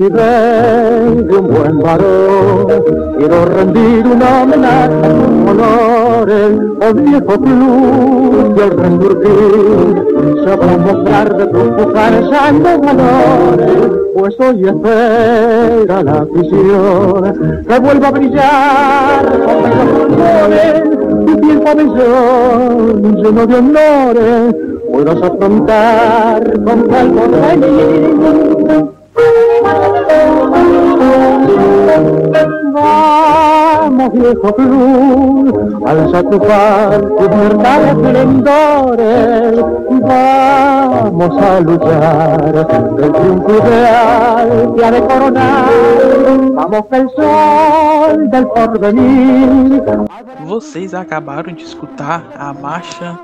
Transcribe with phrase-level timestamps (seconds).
[0.00, 2.66] Altivez de un buen varón,
[3.18, 11.46] quiero rendir una homenaje a sus colores, al viejo club al resurgir, sabrá mostrar de
[11.46, 13.72] tus pujares santos valores,
[14.14, 20.82] pues hoy espera la afición, que vuelva a brillar con los colores,
[21.26, 24.54] tu tiempo pabellón lleno de honores,
[24.92, 28.18] puedas afrontar con tal porvenir.
[32.70, 39.64] Vamos, viejo club, alza tu par, tus mortales esplendores.
[40.00, 42.66] Vamos a luchar,
[42.98, 45.68] el triunfo ideal que ha de coronar.
[46.54, 49.82] Vamos que el sol del porvenir.
[50.46, 53.18] Vocês acabaram de escutar a marcha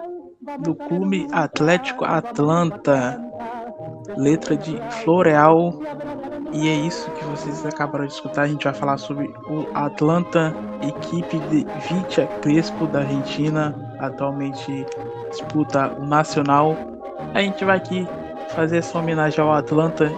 [0.61, 3.21] do Clube Atlético Atlanta,
[4.17, 5.75] letra de Floreal.
[6.55, 8.43] E é isso que vocês acabaram de escutar.
[8.43, 14.87] A gente vai falar sobre o Atlanta, equipe de Vitia Crespo da Argentina, atualmente
[15.31, 16.77] disputa o Nacional.
[17.35, 18.07] A gente vai aqui
[18.55, 20.09] fazer essa homenagem ao Atlanta,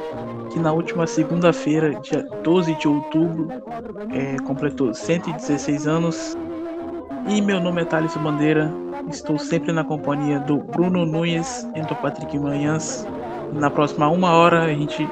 [0.52, 3.48] que na última segunda-feira, dia 12 de outubro,
[4.12, 6.36] é, completou 116 anos.
[7.28, 8.70] E meu nome é Thales Bandeira,
[9.08, 13.06] estou sempre na companhia do Bruno Nunes e do Patrick Manhãs.
[13.54, 15.08] Na próxima uma hora a gente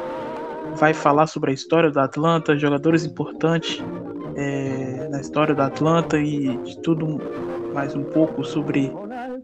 [0.77, 3.83] vai falar sobre a história do Atlanta, jogadores importantes
[4.37, 7.21] é, na história do Atlanta e de tudo
[7.73, 8.93] mais um pouco sobre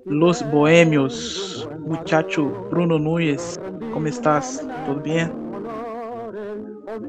[0.07, 1.69] Los Bohemios.
[1.87, 3.59] Muchacho Bruno Nunes,
[3.93, 4.67] como estás?
[4.87, 5.31] Tudo bem?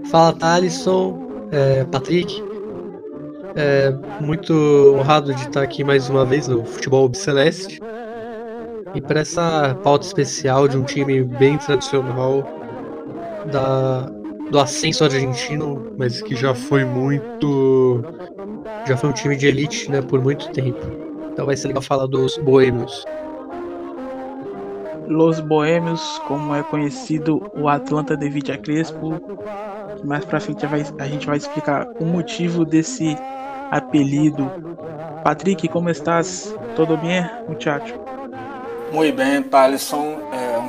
[0.09, 2.43] Fala Thalisson, é, Patrick.
[3.53, 4.53] É, muito
[4.95, 7.81] honrado de estar aqui mais uma vez no Futebol Celeste.
[8.93, 12.60] E para essa pauta especial de um time bem tradicional
[13.45, 14.09] da,
[14.49, 18.03] do ascenso argentino, mas que já foi muito.
[18.85, 20.79] Já foi um time de elite né, por muito tempo.
[21.31, 23.05] Então vai ser legal falar dos boêmios.
[25.07, 29.21] Los Boêmios, como é conhecido o Atlanta de Vidia Crespo.
[30.05, 33.17] Mais pra frente a gente vai explicar o motivo desse
[33.69, 34.49] apelido.
[35.21, 36.55] Patrick, como estás?
[36.77, 37.93] Tudo bem, muchacho?
[38.93, 40.20] Muito bem, Thalisson.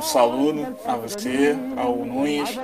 [0.03, 2.59] Saludo a você, ao Nunes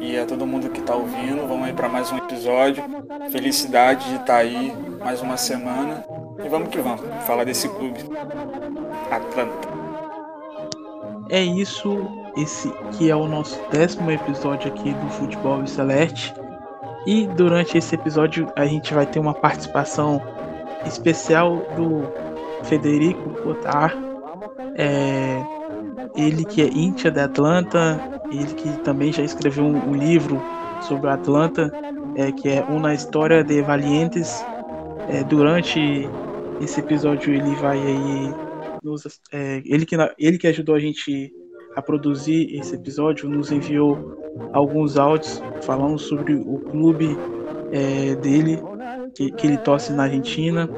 [0.00, 1.46] e a todo mundo que está ouvindo.
[1.46, 2.82] Vamos aí para mais um episódio.
[3.30, 6.02] Felicidade de estar tá aí mais uma semana.
[6.42, 8.00] E vamos que vamos, falar desse clube.
[9.10, 9.68] Atlanta.
[11.28, 11.98] É isso,
[12.34, 16.34] esse que é o nosso décimo episódio aqui do Futebol Celeste.
[17.06, 20.20] E durante esse episódio a gente vai ter uma participação
[20.86, 22.10] especial do
[22.64, 23.94] Federico Cotar.
[24.76, 25.59] É,
[26.16, 28.00] ele que é íntia da Atlanta,
[28.30, 30.40] ele que também já escreveu um, um livro
[30.82, 31.70] sobre a Atlanta,
[32.14, 34.44] é, que é Uma História de Valientes.
[35.08, 36.08] É, durante
[36.60, 38.34] esse episódio ele vai aí
[38.82, 41.32] nos, é, ele, que, ele que ajudou a gente
[41.74, 44.18] a produzir esse episódio nos enviou
[44.52, 47.16] alguns áudios falando sobre o clube
[47.72, 48.60] é, dele
[49.14, 50.68] que, que, ele torce na Argentina.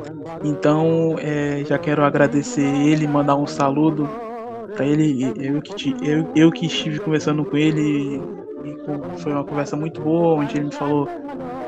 [0.44, 4.08] Então é, já quero agradecer ele, mandar um saludo
[4.74, 5.32] para ele.
[5.36, 8.20] Eu que, eu, eu que estive conversando com ele
[8.64, 11.08] e foi uma conversa muito boa, onde ele me falou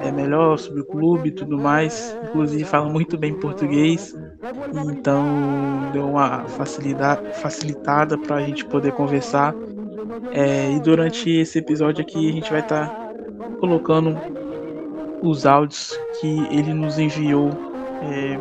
[0.01, 2.17] é, melhor sobre o clube e tudo mais.
[2.29, 4.17] Inclusive fala muito bem português,
[4.93, 5.25] então
[5.93, 9.55] deu uma facilidade, facilitada para a gente poder conversar.
[10.33, 13.11] É, e durante esse episódio aqui a gente vai estar tá
[13.59, 14.17] colocando
[15.23, 17.51] os áudios que ele nos enviou
[18.03, 18.39] é,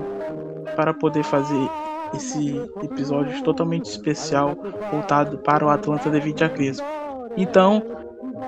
[0.75, 1.69] para poder fazer
[2.15, 4.55] esse episódio totalmente especial
[4.91, 6.85] voltado para o Atlanta devido a Crespo.
[7.35, 7.83] Então,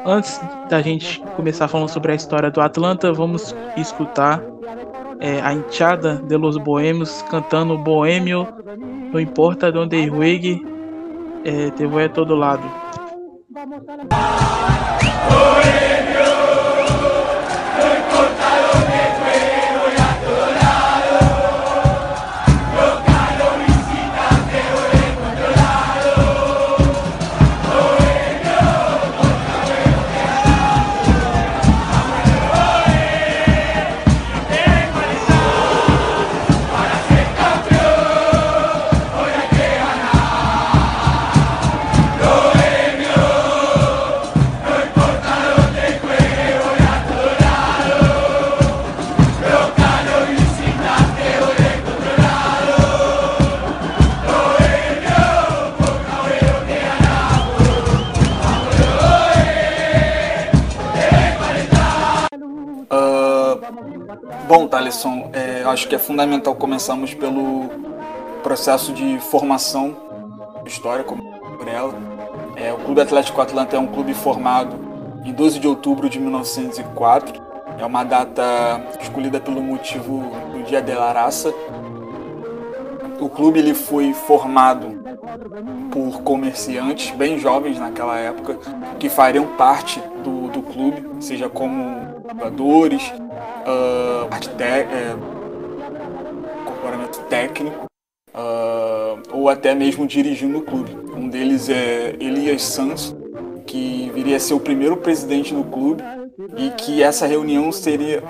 [0.05, 0.39] antes
[0.69, 4.43] da gente começar falando sobre a história do Atlanta, vamos escutar
[5.19, 8.47] é, a enxada de los boêmios cantando Boêmio,
[9.11, 10.65] não importa de onde juegue,
[11.43, 12.63] é, te vou a todo lado.
[15.29, 15.55] Bom,
[65.69, 67.69] acho que é fundamental começarmos pelo
[68.43, 69.95] processo de formação
[70.65, 71.93] história, por ela.
[72.55, 74.75] É, o Clube Atlético Atlanta é um clube formado
[75.25, 77.43] em 12 de outubro de 1904.
[77.77, 81.53] É uma data escolhida pelo motivo do Dia de la Raça.
[83.19, 85.03] O clube ele foi formado
[85.91, 88.57] por comerciantes bem jovens naquela época
[88.99, 93.11] que fariam parte do, do clube, seja como jogadores,
[93.65, 94.27] uh,
[96.93, 97.85] é, técnico
[98.33, 100.95] uh, ou até mesmo dirigindo o clube.
[101.15, 103.15] Um deles é Elias Santos,
[103.65, 106.03] que viria a ser o primeiro presidente do clube
[106.57, 108.21] e que essa reunião seria,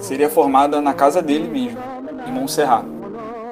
[0.00, 1.78] seria formada na casa dele mesmo,
[2.26, 2.84] em Montserrat.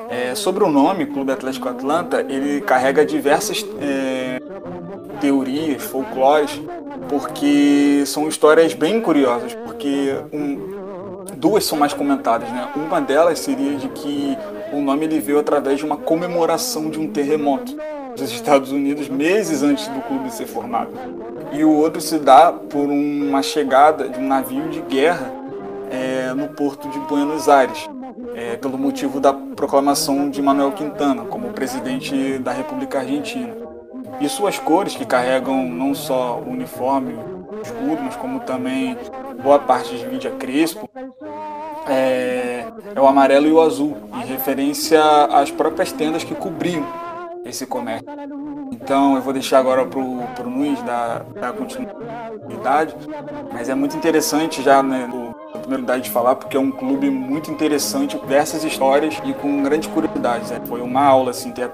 [0.08, 4.40] É, sobre o nome, Clube Atlético Atlanta, ele carrega diversas é,
[5.20, 6.60] teorias, folclores,
[7.08, 10.79] porque são histórias bem curiosas, porque um,
[11.40, 12.68] duas são mais comentadas, né?
[12.76, 14.36] Uma delas seria de que
[14.72, 17.74] o nome ele veio através de uma comemoração de um terremoto
[18.14, 20.90] dos Estados Unidos meses antes do clube ser formado.
[21.50, 25.32] E o outro se dá por uma chegada de um navio de guerra
[25.90, 27.88] é, no porto de Buenos Aires,
[28.34, 33.54] é, pelo motivo da proclamação de Manuel Quintana como presidente da República Argentina.
[34.20, 38.96] E suas cores, que carregam não só o uniforme, o escudo, como também
[39.42, 40.88] boa parte de mídia crespo,
[41.88, 46.84] é, é o amarelo e o azul, em referência às próprias tendas que cobriam
[47.44, 48.06] esse comércio.
[48.70, 52.94] Então eu vou deixar agora para o Nunes dar, dar continuidade,
[53.52, 57.50] mas é muito interessante já né, a oportunidade de falar, porque é um clube muito
[57.50, 60.50] interessante, diversas histórias e com grandes curiosidades.
[60.50, 60.60] Né?
[60.66, 61.70] Foi uma aula assim, ter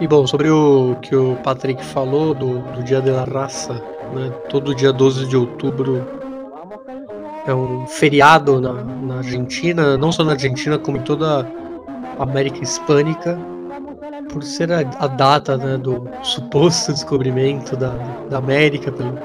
[0.00, 3.74] e bom, sobre o que o Patrick falou do, do Dia da Raça,
[4.12, 4.32] né?
[4.48, 6.04] todo dia 12 de outubro
[7.46, 11.46] é um feriado na, na Argentina, não só na Argentina, como em toda
[12.18, 13.38] a América Hispânica,
[14.30, 17.90] por ser a, a data né, do suposto descobrimento da,
[18.30, 19.18] da América, pelo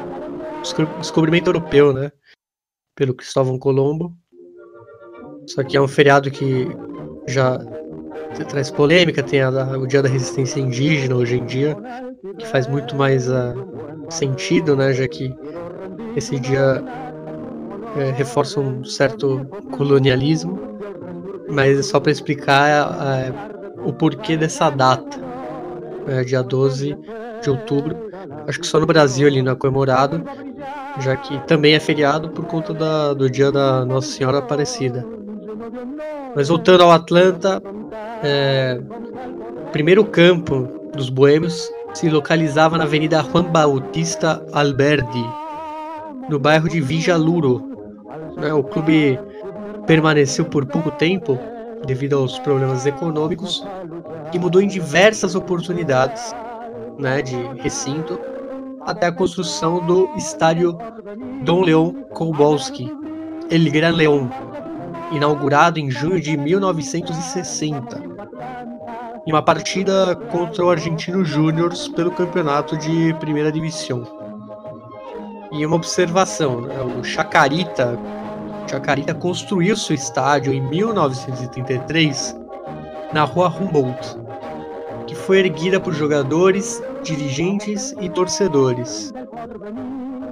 [0.99, 2.11] descobrimento europeu, né,
[2.95, 4.15] pelo Cristóvão Colombo.
[5.47, 6.67] Só que é um feriado que
[7.27, 7.59] já
[8.49, 11.77] traz polêmica, tem a, o Dia da Resistência Indígena hoje em dia,
[12.37, 13.53] que faz muito mais uh,
[14.09, 15.33] sentido, né, já que
[16.15, 16.83] esse dia
[17.99, 20.59] é, reforça um certo colonialismo,
[21.49, 26.97] mas é só para explicar uh, o porquê dessa data, uh, dia 12
[27.41, 27.95] de outubro.
[28.47, 30.23] Acho que só no Brasil ele não é comemorado,
[30.99, 35.05] já que também é feriado por conta da, do dia da Nossa Senhora Aparecida.
[36.35, 37.61] Mas voltando ao Atlanta,
[38.23, 38.79] é,
[39.71, 45.25] primeiro campo dos boêmios se localizava na Avenida Juan Bautista Alberdi,
[46.29, 47.76] no bairro de Vijaluro.
[48.37, 49.19] Né, o clube
[49.85, 51.39] permaneceu por pouco tempo
[51.85, 53.65] devido aos problemas econômicos
[54.33, 56.35] e mudou em diversas oportunidades
[56.97, 58.19] né, de recinto
[58.81, 60.77] até a construção do estádio
[61.43, 62.91] Dom Leon Kowalski,
[63.49, 64.29] El Gran León,
[65.11, 68.01] inaugurado em junho de 1960,
[69.25, 74.03] em uma partida contra o Argentino Júnior pelo campeonato de Primeira Divisão.
[75.51, 77.99] E uma observação, né, o Chacarita,
[78.67, 82.35] Chacarita construiu seu estádio em 1933
[83.13, 84.17] na rua Humboldt,
[85.07, 89.13] que foi erguida por jogadores, dirigentes e torcedores.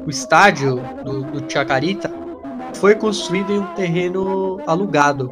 [0.06, 2.12] O estádio do, do Chacarita
[2.74, 5.32] foi construído em um terreno alugado.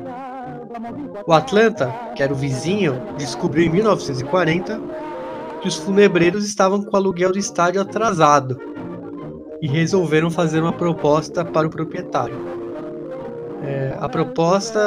[1.28, 4.82] O Atlanta, que era o vizinho, descobriu em 1940
[5.62, 8.60] que os funebreiros estavam com o aluguel do estádio atrasado
[9.62, 12.63] e resolveram fazer uma proposta para o proprietário.
[13.64, 14.80] É, a proposta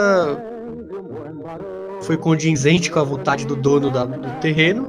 [2.02, 4.86] foi condizente com a vontade do dono da, do terreno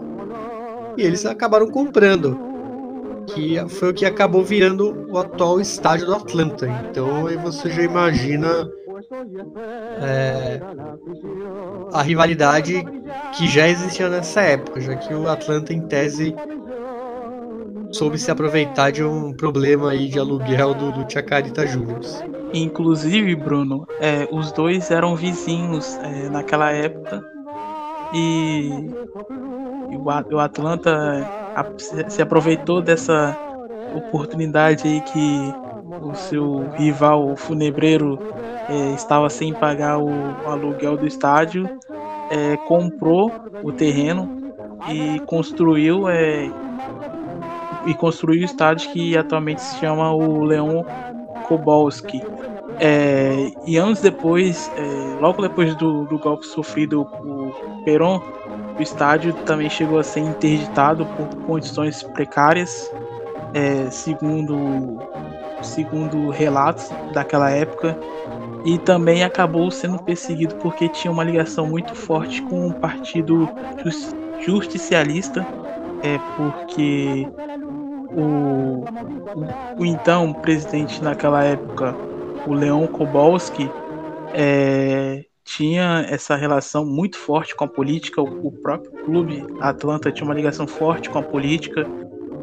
[0.97, 2.37] e eles acabaram comprando
[3.27, 6.67] que foi o que acabou virando o atual estádio do Atlanta.
[6.89, 8.69] Então aí você já imagina
[10.01, 10.59] é,
[11.93, 12.85] a rivalidade
[13.37, 16.35] que já existia nessa época, já que o Atlanta em tese
[17.91, 22.23] soube se aproveitar de um problema aí de aluguel do, do Chacarita Juniors.
[22.53, 27.23] Inclusive, Bruno, é, os dois eram vizinhos é, naquela época
[28.13, 28.69] e,
[29.91, 31.25] e o, o Atlanta
[32.07, 33.37] se aproveitou dessa
[33.95, 35.53] oportunidade aí que
[36.01, 38.19] o seu rival o funebreiro
[38.69, 41.69] é, estava sem pagar o, o, aluguel do estádio,
[42.29, 43.31] é, comprou
[43.63, 44.53] o terreno
[44.89, 46.49] e construiu é,
[47.87, 50.83] e construiu o estádio que atualmente se chama o Leon
[51.47, 52.21] Kobolski.
[52.79, 58.21] É, e anos depois, é, logo depois do, do golpe sofrido por Perón,
[58.77, 62.91] o estádio também chegou a ser interditado por condições precárias,
[63.53, 64.99] é, segundo,
[65.63, 67.97] segundo relatos daquela época,
[68.63, 73.49] e também acabou sendo perseguido porque tinha uma ligação muito forte com o Partido
[74.45, 75.47] Justicialista,
[76.03, 77.27] é, porque
[78.11, 78.85] o,
[79.77, 81.95] o, o então presidente naquela época,
[82.45, 83.69] o Leon Kobolski,
[84.33, 88.21] é, tinha essa relação muito forte com a política.
[88.21, 91.87] O, o próprio clube Atlanta tinha uma ligação forte com a política.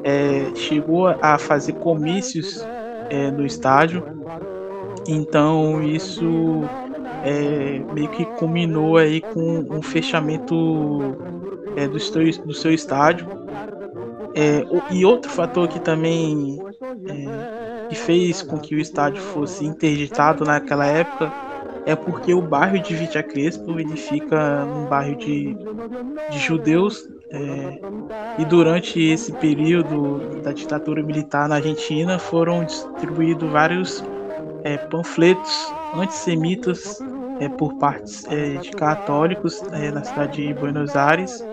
[0.03, 2.65] É, chegou a fazer comícios
[3.11, 4.03] é, no estádio.
[5.07, 6.63] Então isso
[7.23, 11.17] é, meio que culminou aí com um fechamento
[11.77, 11.99] é, do,
[12.47, 13.27] do seu estádio.
[14.37, 16.61] É, e outro fator que também
[17.09, 21.33] é, que fez com que o estádio fosse interditado naquela época
[21.87, 25.57] é porque o bairro de Vitia Crespo ele fica num bairro de,
[26.31, 27.81] de judeus é,
[28.39, 34.05] e durante esse período da ditadura militar na Argentina foram distribuídos vários
[34.63, 37.01] é, panfletos antissemitas
[37.41, 41.45] é, por partes é, de católicos é, na cidade de Buenos Aires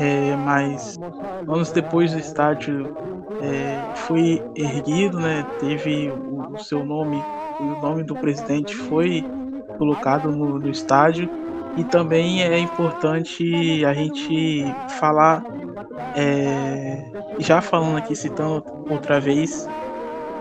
[0.00, 0.98] é, mas
[1.48, 2.96] anos depois o estádio
[3.40, 5.46] é, foi erguido, né?
[5.60, 7.22] Teve o, o, seu nome,
[7.60, 9.24] o nome do presidente foi
[9.78, 11.28] colocado no, no estádio
[11.76, 14.64] e também é importante a gente
[14.98, 15.42] falar,
[16.14, 17.04] é,
[17.38, 19.68] já falando aqui citando outra vez,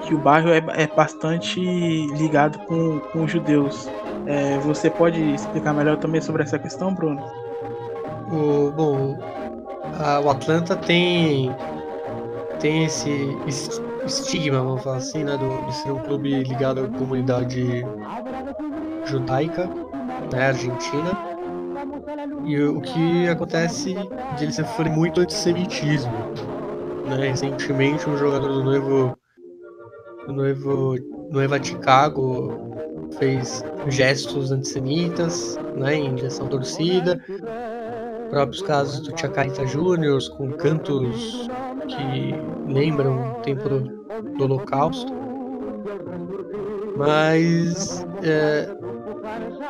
[0.02, 3.90] que o bairro é, é bastante ligado com, com os judeus.
[4.26, 7.22] É, você pode explicar melhor também sobre essa questão, Bruno?
[8.32, 9.18] O, bom,
[10.00, 11.50] a, o Atlanta tem
[12.60, 13.10] tem esse
[14.06, 17.86] estigma, vamos falar assim, né, do, de ser um clube ligado à comunidade
[19.06, 19.70] judaica,
[20.32, 21.12] né, argentina.
[22.46, 23.96] E o que acontece
[24.38, 26.14] de ele sofrer muito antissemitismo.
[27.10, 27.30] Né?
[27.30, 29.18] Recentemente um jogador do noivo
[30.26, 30.96] do noivo
[31.32, 32.78] Noiva Chicago
[33.20, 37.22] fez gestos antissemitas né, em direção à torcida
[38.34, 41.48] próprios casos do Chacarita Júnior, com cantos
[41.88, 42.34] que
[42.68, 45.14] lembram o tempo do, Holocausto.
[46.98, 48.76] Mas é,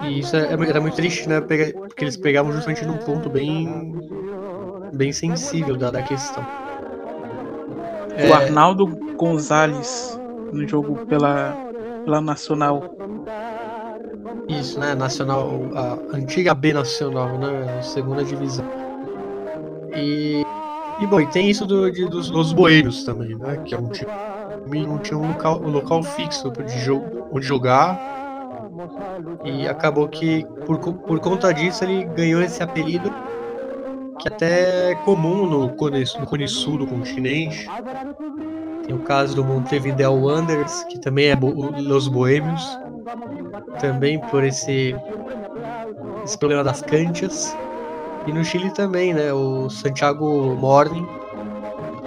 [0.04, 1.42] e isso é, era muito triste, né?
[1.42, 4.00] Porque eles pegavam justamente num ponto bem,
[4.94, 6.44] bem sensível da, da questão.
[8.12, 8.32] O é...
[8.32, 10.18] Arnaldo Gonzalez
[10.54, 11.54] no jogo pela,
[12.06, 12.96] pela Nacional
[14.48, 14.96] isso, né?
[14.96, 17.82] Nacional, a antiga B Nacional, né?
[17.82, 18.66] Segunda divisão.
[19.96, 20.44] E,
[21.00, 23.58] e bom, e tem isso do, de, dos, dos boeiros também, né?
[23.66, 23.90] Que é um
[24.88, 28.00] não tinha um local, um local fixo de jogo, onde jogar.
[29.44, 33.14] E acabou que, por, por conta disso, ele ganhou esse apelido
[34.20, 37.68] que até é comum no Cone, no Cone Sul do continente.
[38.86, 42.80] Tem o caso do Montevideo Wanderers, que também é bo, Los Boêmios,
[43.80, 44.96] também por esse,
[46.24, 47.56] esse problema das canchas.
[48.26, 49.34] E no Chile também, né?
[49.34, 51.08] O Santiago Morning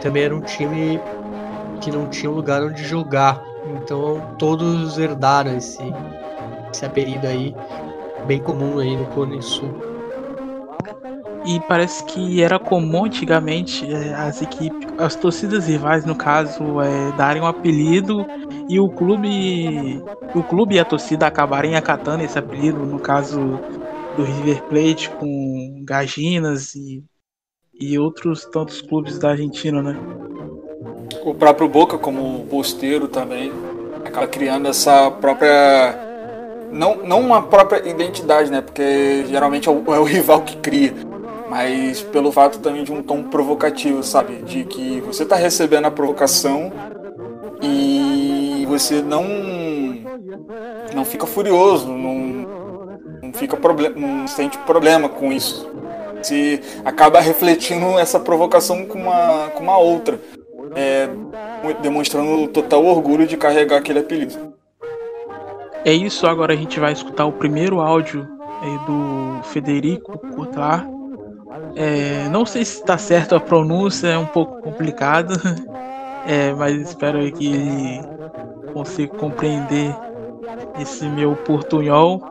[0.01, 1.01] também era um time
[1.81, 3.43] que não tinha lugar onde jogar.
[3.77, 5.83] Então todos herdaram esse,
[6.73, 7.55] esse apelido aí,
[8.27, 9.96] bem comum aí no Cone Sul.
[11.47, 17.13] E parece que era comum antigamente é, as equipes, as torcidas rivais, no caso, é,
[17.17, 18.27] darem um apelido
[18.69, 20.03] e o clube,
[20.35, 23.61] o clube e a torcida acabarem acatando esse apelido, no caso
[24.17, 27.05] do River Plate com Gaginas e,
[27.79, 29.97] e outros tantos clubes da Argentina, né?
[31.25, 33.53] O próprio Boca, como posteiro também,
[34.05, 35.97] acaba criando essa própria
[36.73, 38.61] não, não uma própria identidade, né?
[38.61, 40.93] Porque geralmente é o, é o rival que cria
[41.49, 44.43] mas pelo fato também de um tom provocativo, sabe?
[44.43, 46.73] De que você está recebendo a provocação
[47.63, 49.25] e você não
[50.95, 52.15] não fica furioso, não,
[53.23, 55.69] não fica problema, não sente problema com isso.
[56.23, 60.19] Você acaba refletindo essa provocação com uma, com uma outra,
[60.75, 61.09] é,
[61.83, 64.55] demonstrando total orgulho de carregar aquele apelido.
[65.85, 68.27] É isso, agora a gente vai escutar o primeiro áudio
[68.63, 70.89] é, do Federico Cotlar,
[71.75, 75.35] é, não sei se está certo a pronúncia, é um pouco complicado,
[76.27, 78.01] é, mas espero que ele
[78.73, 79.95] consiga compreender
[80.81, 82.31] esse meu portunhol.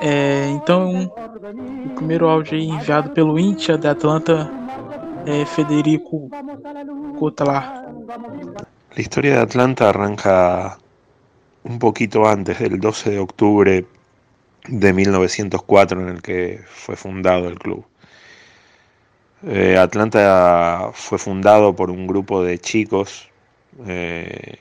[0.00, 1.12] É, então,
[1.86, 4.50] o primeiro áudio enviado pelo Intia de Atlanta,
[5.26, 6.28] é Federico
[7.18, 7.84] Cotlar.
[8.94, 10.78] La historia de Atlanta arranca
[11.64, 13.86] un poquito antes del 12 de octubre
[14.68, 17.84] de 1904 en el que fue fundado el club.
[19.44, 23.28] Eh, Atlanta fue fundado por un grupo de chicos
[23.86, 24.58] eh,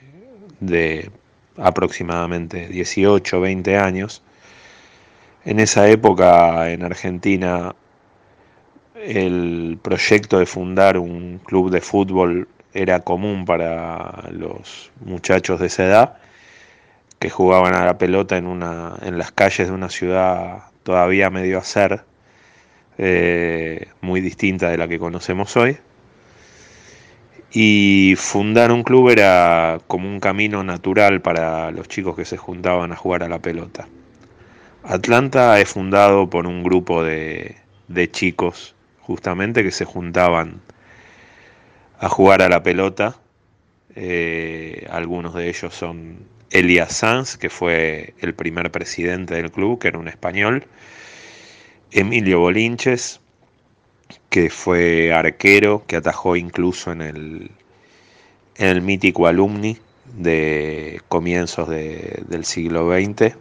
[0.59, 1.11] de
[1.57, 4.23] aproximadamente 18 o 20 años.
[5.45, 7.75] En esa época en Argentina
[8.95, 15.85] el proyecto de fundar un club de fútbol era común para los muchachos de esa
[15.85, 16.17] edad
[17.19, 21.59] que jugaban a la pelota en, una, en las calles de una ciudad todavía medio
[21.59, 22.03] a ser,
[22.97, 25.77] eh, muy distinta de la que conocemos hoy.
[27.53, 32.91] Y fundar un club era como un camino natural para los chicos que se juntaban
[32.91, 33.87] a jugar a la pelota.
[34.83, 37.57] Atlanta es fundado por un grupo de,
[37.87, 40.61] de chicos justamente que se juntaban
[41.99, 43.17] a jugar a la pelota.
[43.95, 46.19] Eh, algunos de ellos son
[46.49, 50.65] Elias Sanz, que fue el primer presidente del club, que era un español,
[51.91, 53.19] Emilio Bolinches,
[54.29, 57.51] que fue arquero, que atajó incluso en el,
[58.55, 59.77] en el mítico alumni
[60.17, 63.35] de comienzos del siglo XX,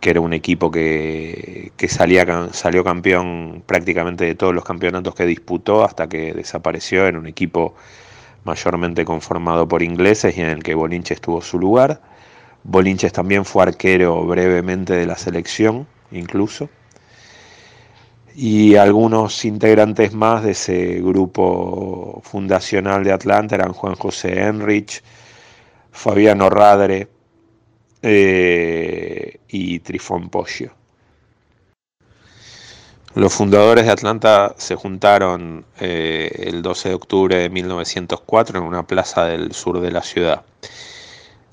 [0.00, 5.26] que era un equipo que, que salía, salió campeón prácticamente de todos los campeonatos que
[5.26, 7.74] disputó hasta que desapareció, era un equipo
[8.44, 12.00] mayormente conformado por ingleses y en el que Bolinches tuvo su lugar.
[12.64, 16.70] Bolinches también fue arquero brevemente de la selección, incluso.
[18.40, 25.02] Y algunos integrantes más de ese grupo fundacional de Atlanta eran Juan José Enrich,
[25.90, 27.08] Fabiano Radre
[28.00, 30.70] eh, y Trifón Poggio.
[33.16, 38.86] Los fundadores de Atlanta se juntaron eh, el 12 de octubre de 1904 en una
[38.86, 40.44] plaza del sur de la ciudad.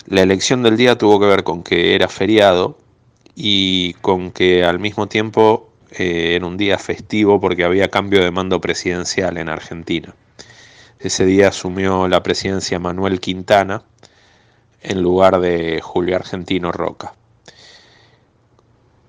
[0.05, 2.77] La elección del día tuvo que ver con que era feriado
[3.33, 8.31] y con que al mismo tiempo eh, era un día festivo porque había cambio de
[8.31, 10.15] mando presidencial en Argentina.
[10.99, 13.83] Ese día asumió la presidencia Manuel Quintana
[14.81, 17.13] en lugar de Julio Argentino Roca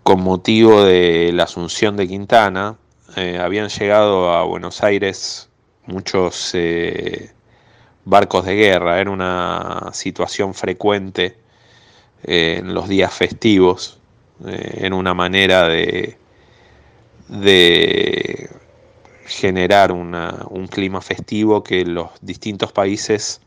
[0.07, 2.77] con motivo de la asunción de Quintana,
[3.16, 5.49] eh, habían llegado a Buenos Aires
[5.87, 7.33] muchos eh,
[8.05, 11.37] barcos de guerra, era una situación frecuente
[12.22, 13.99] eh, en los días festivos,
[14.46, 16.16] en una manera de,
[17.28, 18.50] de
[19.26, 23.40] generar un clima festivo que los distintos países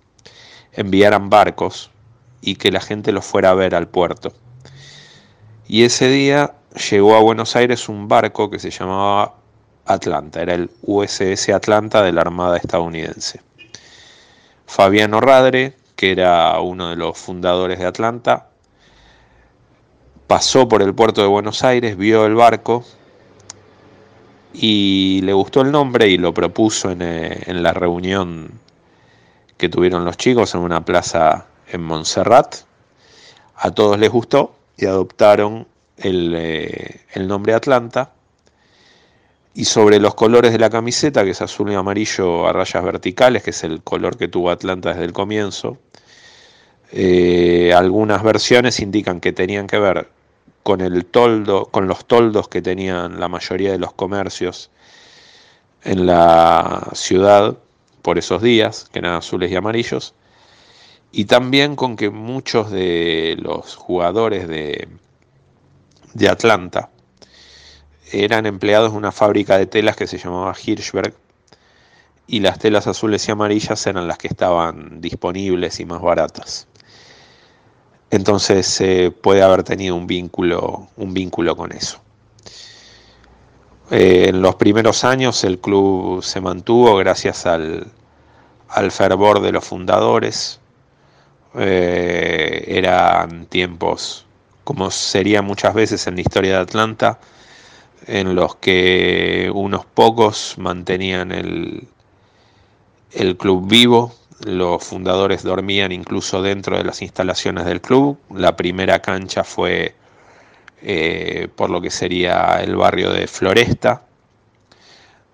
[0.73, 1.89] enviaran barcos
[2.41, 4.33] y que la gente los fuera a ver al puerto.
[5.67, 6.55] Y ese día
[6.89, 9.35] llegó a Buenos Aires un barco que se llamaba
[9.85, 13.41] Atlanta, era el USS Atlanta de la Armada estadounidense.
[14.65, 18.49] Fabiano Radre, que era uno de los fundadores de Atlanta,
[20.27, 22.85] pasó por el puerto de Buenos Aires, vio el barco
[24.53, 28.59] y le gustó el nombre y lo propuso en, eh, en la reunión
[29.57, 32.55] que tuvieron los chicos en una plaza en Montserrat.
[33.55, 35.67] A todos les gustó y adoptaron
[36.01, 38.13] eh, el, nombre Atlanta.
[39.53, 43.43] Y sobre los colores de la camiseta, que es azul y amarillo a rayas verticales,
[43.43, 45.77] que es el color que tuvo Atlanta desde el comienzo,
[46.91, 50.09] eh, algunas versiones indican que tenían que ver
[50.69, 54.69] con el toldo, con los toldos que tenían la mayoría de los comercios
[55.83, 57.57] en la ciudad
[58.03, 60.13] por esos días, que eran azules y amarillos,
[61.11, 64.87] y también con que muchos de los jugadores de,
[66.13, 66.91] de Atlanta
[68.11, 71.15] eran empleados de una fábrica de telas que se llamaba Hirschberg
[72.27, 76.67] y las telas azules y amarillas eran las que estaban disponibles y más baratas.
[78.11, 81.99] Entonces eh, puede haber tenido un vínculo, un vínculo con eso.
[83.91, 87.87] Eh, en los primeros años el club se mantuvo gracias al,
[88.69, 90.59] al fervor de los fundadores,
[91.55, 94.25] eh, eran tiempos,
[94.63, 97.19] como sería muchas veces en la historia de Atlanta,
[98.05, 101.87] en los que unos pocos mantenían el,
[103.11, 104.13] el club vivo,
[104.45, 109.95] los fundadores dormían incluso dentro de las instalaciones del club, la primera cancha fue
[110.81, 114.03] eh, por lo que sería el barrio de Floresta,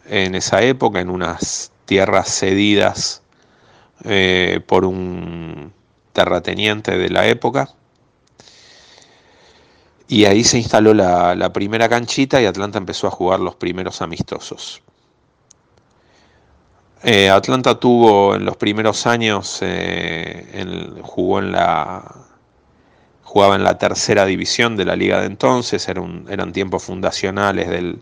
[0.07, 3.21] en esa época, en unas tierras cedidas
[4.03, 5.73] eh, por un
[6.13, 7.69] terrateniente de la época.
[10.07, 14.81] Y ahí se instaló la, primera canchita y Atlanta empezó a jugar los primeros amistosos.
[17.03, 22.15] Eh, Atlanta tuvo en los primeros años, eh, jugó en la,
[23.23, 27.99] jugaba en la tercera división de la liga de entonces, eran tiempos fundacionales del,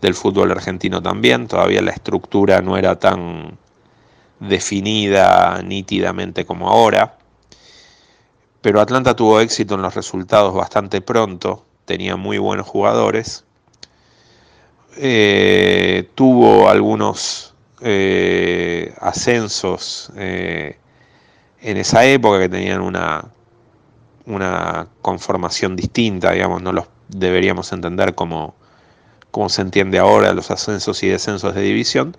[0.00, 3.58] del fútbol argentino también, todavía la estructura no era tan
[4.38, 7.18] definida nítidamente como ahora.
[8.62, 13.44] Pero Atlanta tuvo éxito en los resultados bastante pronto, tenía muy buenos jugadores.
[14.96, 17.49] Eh, tuvo algunos
[17.82, 20.76] eh, ascensos eh,
[21.62, 23.24] en esa época que tenían una,
[24.26, 28.54] una conformación distinta, digamos, no los deberíamos entender como,
[29.30, 32.16] como se entiende ahora los ascensos y descensos de división,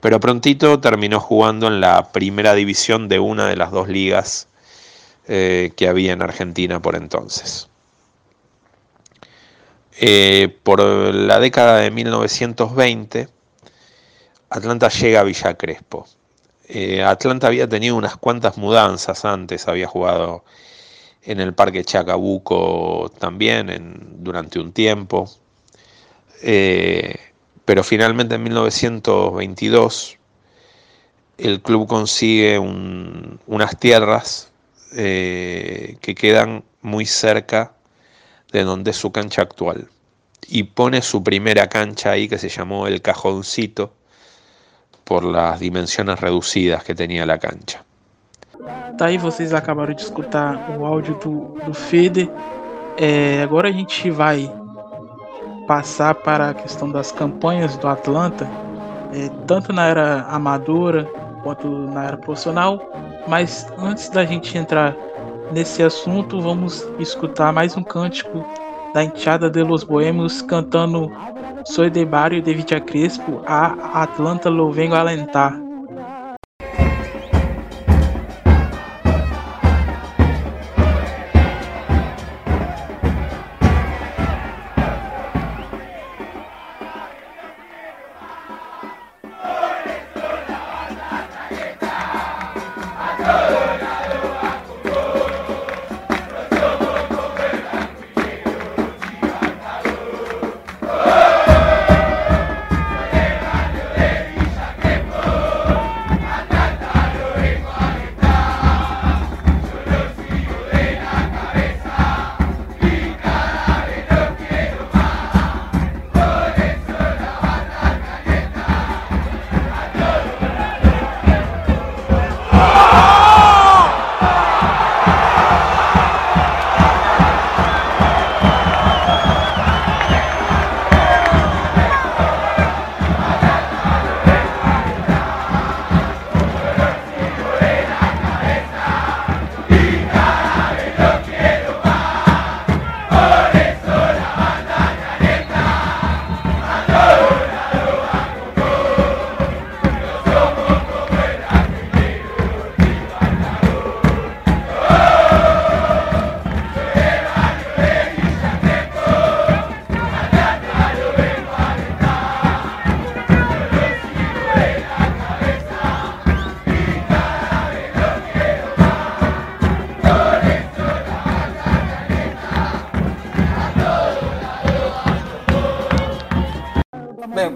[0.00, 4.48] pero prontito terminó jugando en la primera división de una de las dos ligas
[5.26, 7.68] eh, que había en Argentina por entonces.
[10.62, 13.28] Por la década de 1920,
[14.50, 16.06] Atlanta llega a Villa Crespo.
[16.68, 20.44] Eh, Atlanta había tenido unas cuantas mudanzas antes, había jugado
[21.22, 25.30] en el Parque Chacabuco también durante un tiempo.
[26.40, 30.18] Pero finalmente en 1922
[31.38, 34.50] el club consigue unas tierras
[34.96, 37.72] eh, que quedan muy cerca
[38.52, 39.88] de donde es su cancha actual.
[40.48, 43.92] Y pone su primera cancha ahí que se llamó El Cajoncito
[45.08, 47.82] por las dimensiones reducidas que tenía la cancha.
[48.98, 52.30] Tá aí, vocês acabaram de escutar o áudio do, do Fede.
[52.98, 54.52] É, agora a gente vai
[55.66, 58.46] passar para a questão das campanhas do Atlanta,
[59.14, 61.04] é, tanto na era amadora
[61.42, 62.78] quanto na era profissional.
[63.26, 64.94] Mas antes da gente entrar
[65.52, 68.44] nesse assunto, vamos escutar mais um cântico
[68.98, 71.12] da Enteada de los Boêmios cantando
[71.64, 75.67] Soy de Barrio de Villa Crespo, a Atlanta lo vengo a alentar.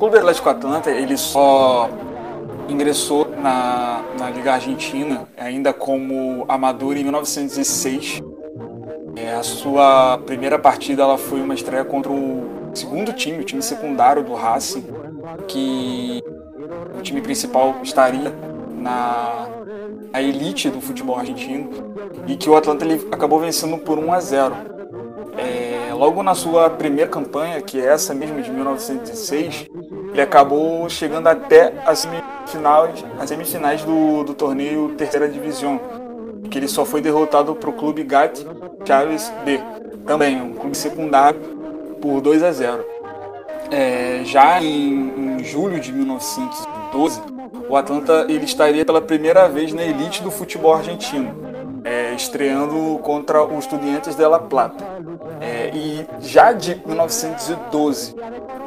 [0.03, 1.89] Clube Atlético Atlanta ele só
[2.69, 8.21] ingressou na, na Liga Argentina ainda como amador em 1916.
[9.15, 13.63] É, a sua primeira partida ela foi uma estreia contra o segundo time, o time
[13.63, 14.85] secundário do Racing,
[15.47, 16.21] que
[16.99, 18.35] o time principal estaria
[18.73, 19.47] na,
[20.15, 21.71] elite do futebol argentino
[22.27, 24.57] e que o Atlanta ele acabou vencendo por 1 a 0.
[25.39, 29.71] É, logo na sua primeira campanha, que é essa mesmo de 1916,
[30.13, 35.81] ele acabou chegando até as semifinais, as semifinais do, do torneio Terceira Divisão,
[36.51, 38.47] que ele só foi derrotado para o clube GAT
[38.85, 39.59] Chaves B,
[40.07, 41.41] também um clube secundário,
[42.01, 42.85] por 2 a 0.
[43.71, 47.23] É, já em, em julho de 1912,
[47.71, 51.35] o Atlanta ele estaria pela primeira vez na elite do futebol argentino,
[51.85, 54.85] é, estreando contra os Estudiantes de La Plata.
[55.41, 58.15] É, e já de 1912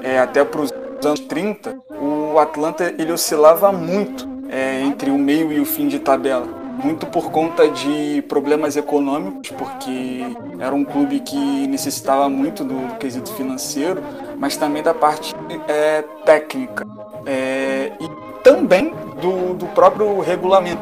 [0.02, 0.72] é, até para os
[1.06, 6.00] anos 30, o Atlanta ele oscilava muito é, entre o meio e o fim de
[6.00, 6.46] tabela.
[6.84, 10.24] Muito por conta de problemas econômicos, porque
[10.60, 14.04] era um clube que necessitava muito do, do quesito financeiro,
[14.38, 15.34] mas também da parte
[15.68, 16.86] é, técnica
[17.26, 20.82] é, e também do, do próprio regulamento.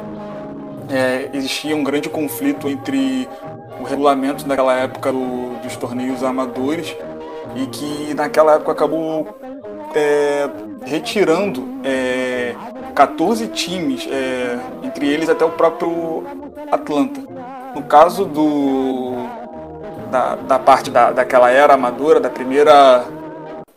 [0.89, 3.27] É, existia um grande conflito entre
[3.79, 6.95] o regulamento daquela época do, dos torneios amadores
[7.55, 9.27] e que naquela época acabou
[9.93, 10.49] é,
[10.86, 12.56] retirando é,
[12.93, 16.23] 14 times, é, entre eles até o próprio
[16.71, 17.21] Atlanta.
[17.75, 19.13] No caso do,
[20.12, 23.06] da, da parte da, daquela era amadora, da primeira,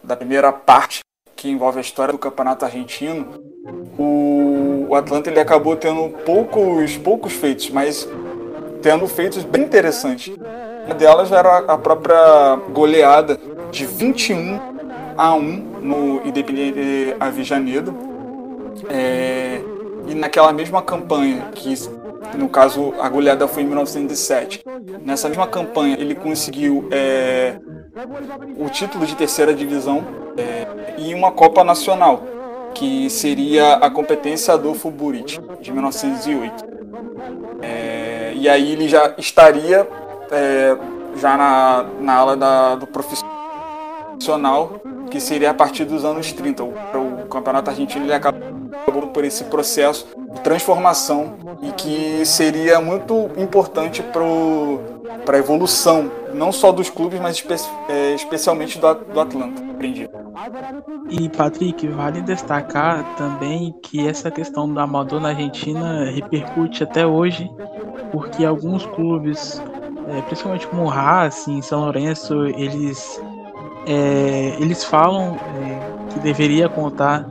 [0.03, 1.01] da primeira parte
[1.35, 3.27] que envolve a história do campeonato argentino,
[3.99, 8.09] o, o Atlanta ele acabou tendo poucos, poucos feitos, mas
[8.83, 10.35] tendo feitos bem interessantes.
[10.85, 13.39] Uma delas era a própria goleada
[13.71, 14.76] de 21
[15.17, 15.41] a 1
[15.81, 17.95] no Independiente Avijanedo.
[18.89, 19.61] É,
[20.09, 21.75] e naquela mesma campanha, que
[22.37, 24.63] no caso a goleada foi em 1907,
[25.03, 27.57] nessa mesma campanha ele conseguiu é,
[28.59, 30.05] o título de terceira divisão
[30.37, 32.23] é, e uma Copa Nacional,
[32.75, 36.65] que seria a competência Adolfo Burit, de 1908.
[37.63, 39.89] É, e aí ele já estaria
[40.31, 40.77] é,
[41.17, 43.36] já na, na ala da, do profissional,
[45.11, 46.65] que seria a partir dos anos 30.
[46.65, 46.69] O,
[47.23, 54.03] o campeonato argentino ele acabou por esse processo de transformação e que seria muito importante
[54.03, 57.55] para a evolução, não só dos clubes, mas espe
[57.89, 59.63] é, especialmente do, do Atlanta.
[59.71, 60.09] Aprendi.
[61.11, 67.51] E Patrick, vale destacar também que essa questão do amador na Argentina repercute até hoje,
[68.11, 69.61] porque alguns clubes
[70.09, 73.21] é, principalmente como o Racing, São Lourenço, eles,
[73.87, 77.27] é, eles falam é, que deveria contar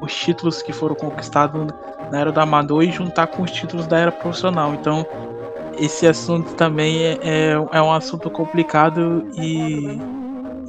[0.00, 1.66] os títulos que foram conquistados
[2.10, 4.72] na era do amador e juntar com os títulos da era profissional.
[4.74, 5.04] Então,
[5.78, 9.98] esse assunto também é, é, é um assunto complicado e,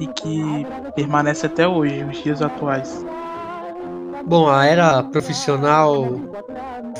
[0.00, 3.04] e que permanece até hoje, nos dias atuais.
[4.26, 6.06] Bom, a era profissional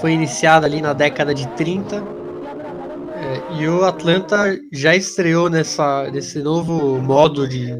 [0.00, 6.38] foi iniciada ali na década de 30 é, e o Atlanta já estreou nessa, nesse
[6.40, 7.74] novo modo de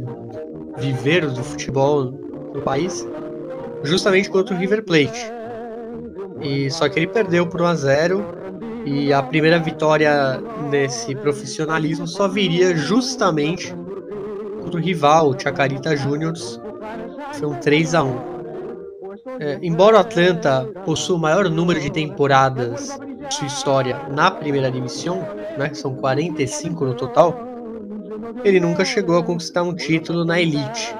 [0.78, 2.04] viver do futebol
[2.54, 3.06] no país,
[3.82, 5.30] justamente contra o River Plate.
[6.40, 8.24] E só que ele perdeu por 1 a 0
[8.84, 13.74] e a primeira vitória nesse profissionalismo só viria justamente
[14.62, 16.60] contra o rival, o Chacarita Juniors.
[17.34, 18.38] Foi um 3 a 1.
[19.40, 22.98] É, embora o Atlanta possua o maior número de temporadas
[23.30, 25.20] sua história na primeira divisão,
[25.56, 27.47] né, são 45 no total,
[28.44, 30.94] ele nunca chegou a conquistar um título na elite.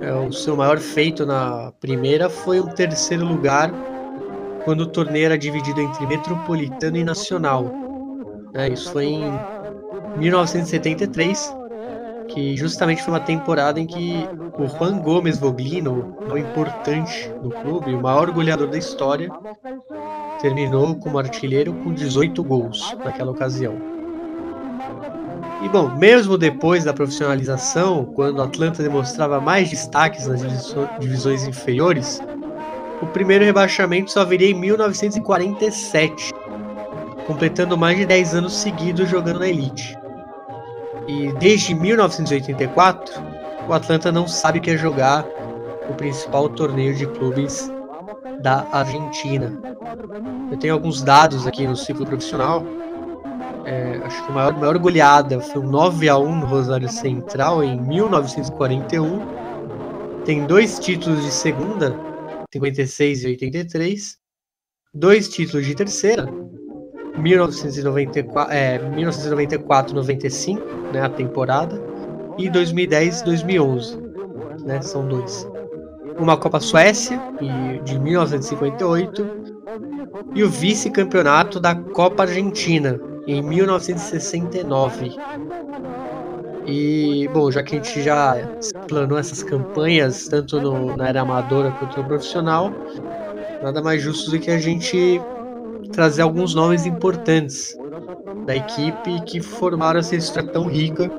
[0.00, 3.72] É, o seu maior feito na primeira foi o terceiro lugar
[4.64, 7.70] quando o torneio era dividido entre metropolitano e nacional.
[8.54, 9.32] É, isso foi em
[10.16, 11.54] 1973,
[12.28, 17.94] que justamente foi uma temporada em que o Juan Gomes Voglino, o importante do clube,
[17.94, 19.28] o maior goleador da história,
[20.40, 23.93] terminou como artilheiro com 18 gols naquela ocasião.
[25.64, 30.42] E bom, mesmo depois da profissionalização, quando o Atlanta demonstrava mais destaques nas
[31.00, 32.20] divisões inferiores,
[33.00, 36.34] o primeiro rebaixamento só viria em 1947,
[37.26, 39.96] completando mais de 10 anos seguidos jogando na elite.
[41.08, 43.14] E desde 1984,
[43.66, 45.24] o Atlanta não sabe que é jogar
[45.88, 47.72] o principal torneio de clubes
[48.40, 49.58] da Argentina.
[50.50, 52.62] Eu tenho alguns dados aqui no ciclo profissional.
[53.64, 57.62] É, acho que a maior, maior goleada foi um 9 a 1 no Rosário Central
[57.62, 59.20] em 1941.
[60.24, 61.94] Tem dois títulos de segunda,
[62.52, 64.18] 56 e 83.
[64.92, 66.28] Dois títulos de terceira,
[67.18, 71.82] 1994, é, 1994-95, né, a temporada,
[72.38, 73.98] e 2010-2011,
[74.64, 75.48] né, são dois
[76.18, 77.20] uma Copa Suécia
[77.82, 79.26] de 1958
[80.34, 85.16] e o vice-campeonato da Copa Argentina em 1969.
[86.66, 88.36] E, bom, já que a gente já
[88.88, 92.72] planou essas campanhas, tanto no, na era amadora quanto no profissional,
[93.62, 95.20] nada mais justo do que a gente
[95.92, 97.76] trazer alguns nomes importantes
[98.46, 101.10] da equipe que formaram essa história tão rica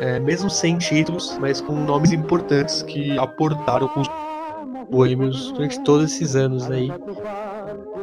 [0.00, 4.08] é, mesmo sem títulos, mas com nomes importantes que aportaram com os
[4.90, 6.90] boêmios durante todos esses anos aí.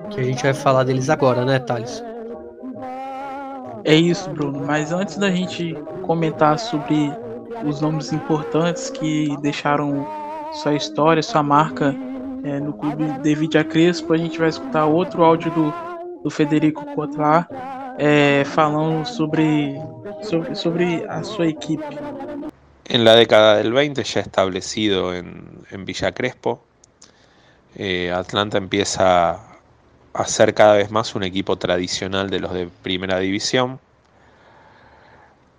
[0.09, 2.03] Que a gente vai falar deles agora, né, Thales?
[3.83, 4.63] É isso, Bruno.
[4.65, 7.11] Mas antes da gente comentar sobre
[7.65, 10.07] os nomes importantes que deixaram
[10.53, 11.95] sua história, sua marca
[12.43, 15.73] é, no clube David A Crespo, a gente vai escutar outro áudio do,
[16.23, 17.47] do Federico Cotlar
[17.97, 19.75] é, falando sobre
[20.23, 21.85] sobre, sobre a su equipo.
[22.85, 26.61] En la década del 20, ya establecido en, en Villa Crespo,
[27.75, 29.39] eh, Atlanta empieza
[30.13, 33.79] a ser cada vez más un equipo tradicional de los de primera división,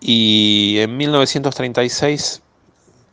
[0.01, 2.43] Y en 1936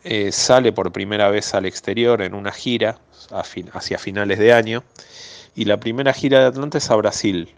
[0.04, 2.98] eh, sale por primera vez al exterior en una gira
[3.74, 4.84] hacia finales de año.
[5.56, 7.54] Y la primera gira de Atlanta es a Brasil,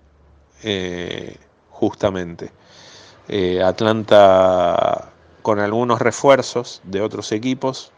[0.63, 1.37] eh,
[1.69, 2.51] justamente.
[3.27, 7.91] Eh, Atlanta con algunos refuerzos de otros equipos.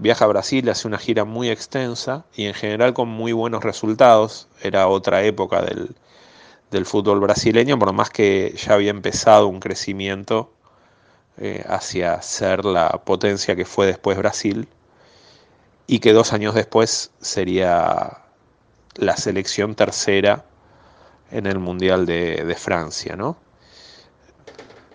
[0.00, 4.48] Viaja a Brasil, hace una gira muy extensa y en general con muy buenos resultados.
[4.62, 5.94] Era otra época del,
[6.70, 10.54] del fútbol brasileño, por más que ya había empezado un crecimiento
[11.36, 14.68] eh, hacia ser la potencia que fue después Brasil
[15.86, 18.22] y que dos años después sería
[18.94, 20.46] la selección tercera
[21.30, 23.16] en el Mundial de, Francia.
[23.16, 23.36] ¿no?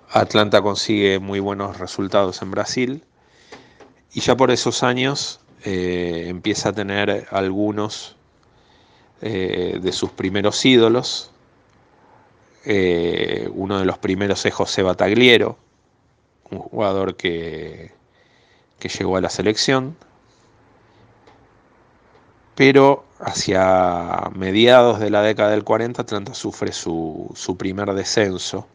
[0.10, 3.04] Atlanta consigue muy buenos resultados en Brasil
[4.16, 8.16] y ya por esos años eh, empieza a tener algunos
[9.22, 11.32] eh, de sus primeros ídolos,
[12.64, 15.58] eh, uno de los primeros es José Batagliero,
[16.50, 17.92] un jugador que,
[18.80, 19.98] que llegó a la selección,
[22.56, 28.66] pero hacia mediados de la década del 40 Atlanta sufre su, su primer descenso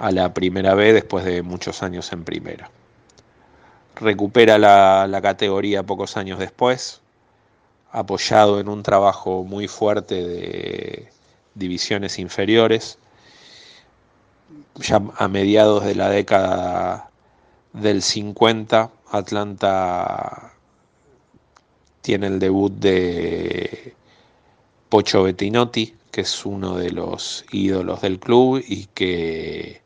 [0.00, 2.68] a la primera vez después de muchos años en primera.
[3.96, 7.00] Recupera la, categoría pocos años después,
[7.90, 11.08] apoyado en un trabajo muy fuerte de,
[11.54, 12.98] divisiones inferiores.
[14.76, 17.10] Ya a mediados de la década
[17.72, 20.54] del 50, Atlanta
[22.00, 23.94] tiene el debut de
[24.88, 29.81] Pocho Bettinotti, que es uno de los ídolos del club y que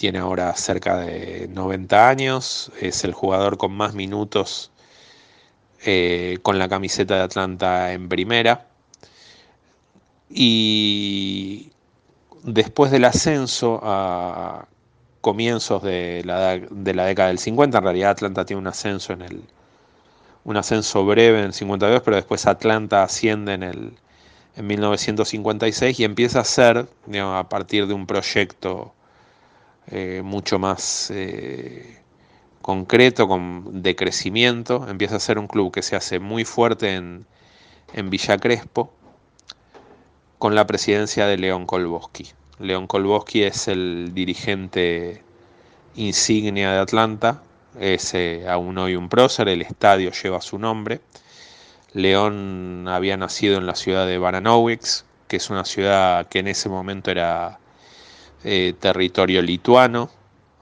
[0.00, 4.70] tiene ahora cerca de 90 años, es el jugador con más minutos
[5.84, 8.66] eh, con la camiseta de Atlanta en primera.
[10.30, 11.70] Y
[12.44, 14.66] después del ascenso a
[15.20, 19.20] comienzos de la, de la década del 50, en realidad Atlanta tiene un ascenso en
[19.20, 19.42] el
[20.44, 23.92] un ascenso breve en el 52, pero después Atlanta asciende en el
[24.56, 26.88] en 1956 y empieza a ser,
[27.22, 28.94] a partir de un proyecto
[29.90, 32.00] eh, mucho más eh,
[32.62, 37.26] concreto, con, de crecimiento, empieza a ser un club que se hace muy fuerte en,
[37.94, 38.92] en Villa Crespo,
[40.38, 42.26] con la presidencia de León Kolboski.
[42.58, 45.22] León Kolboski es el dirigente
[45.94, 47.42] insignia de Atlanta,
[47.78, 51.00] es eh, aún hoy un prócer, el estadio lleva su nombre.
[51.92, 56.68] León había nacido en la ciudad de Baranowicz, que es una ciudad que en ese
[56.68, 57.59] momento era
[58.44, 60.10] eh, territorio lituano,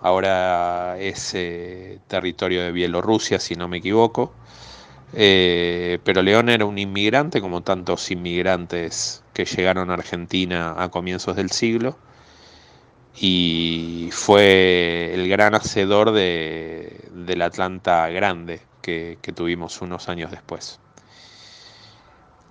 [0.00, 4.32] ahora es eh, territorio de Bielorrusia, si no me equivoco.
[5.14, 11.36] Eh, pero León era un inmigrante, como tantos inmigrantes que llegaron a Argentina a comienzos
[11.36, 11.96] del siglo,
[13.20, 20.80] y fue el gran hacedor de, del Atlanta grande que, tuvimos unos años después.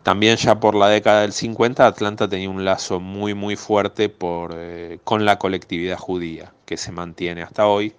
[0.07, 4.15] También ya por la década del 50 Atlanta tenía un lazo muy muy fuerte
[4.53, 7.93] eh, con la colectividad judía que se mantiene hasta hoy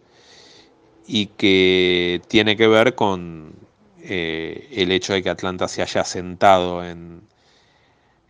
[1.06, 3.52] y que tiene que ver con,
[4.00, 7.20] eh, el hecho de que Atlanta se haya sentado en,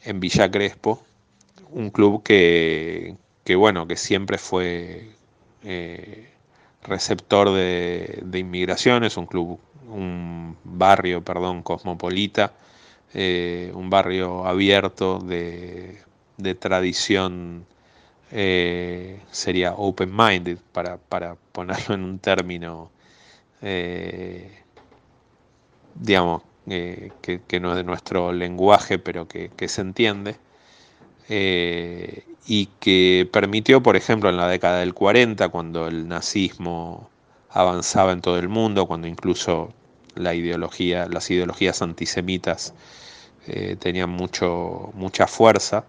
[0.03, 1.01] en Villa Crespo,
[1.71, 3.15] un club que,
[3.57, 5.09] bueno, que siempre fue
[5.63, 6.33] eh,
[6.83, 12.55] receptor de, inmigraciones, un club, un barrio, perdón, cosmopolita,
[13.15, 15.99] eh, un barrio abierto de,
[16.59, 17.67] tradición
[18.31, 22.91] sería open-minded, para, para, ponerlo en un término
[26.01, 30.37] digamos, eh, que, no es de nuestro lenguaje, pero que, se entiende,
[31.29, 37.11] eh, y que permitió, por ejemplo, en la década del 40, cuando el nazismo
[37.51, 39.73] avanzaba en todo el mundo, cuando incluso
[40.19, 42.75] la ideología, las ideologías antisemitas
[43.47, 45.85] eh, tenían mucho, mucha fuerza,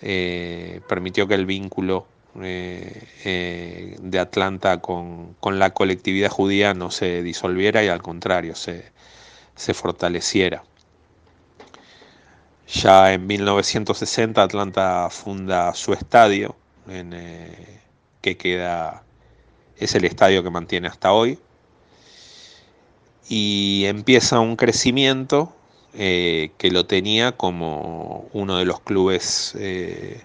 [0.00, 7.88] permitió que el vínculo de Atlanta con, con, la colectividad judía no se disolviera y
[7.88, 8.92] al contrario se,
[9.56, 10.62] se fortaleciera.
[12.66, 16.56] Ya en 1960 Atlanta funda su estadio,
[16.88, 17.80] eh,
[18.20, 19.02] que queda,
[19.76, 21.38] es el estadio que mantiene hasta hoy,
[23.28, 25.54] y empieza un crecimiento
[25.94, 30.22] eh, que lo tenía como uno de los clubes, eh,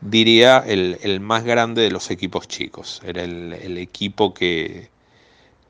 [0.00, 3.00] diría, el, más grande de los equipos chicos.
[3.04, 4.90] Era el equipo que,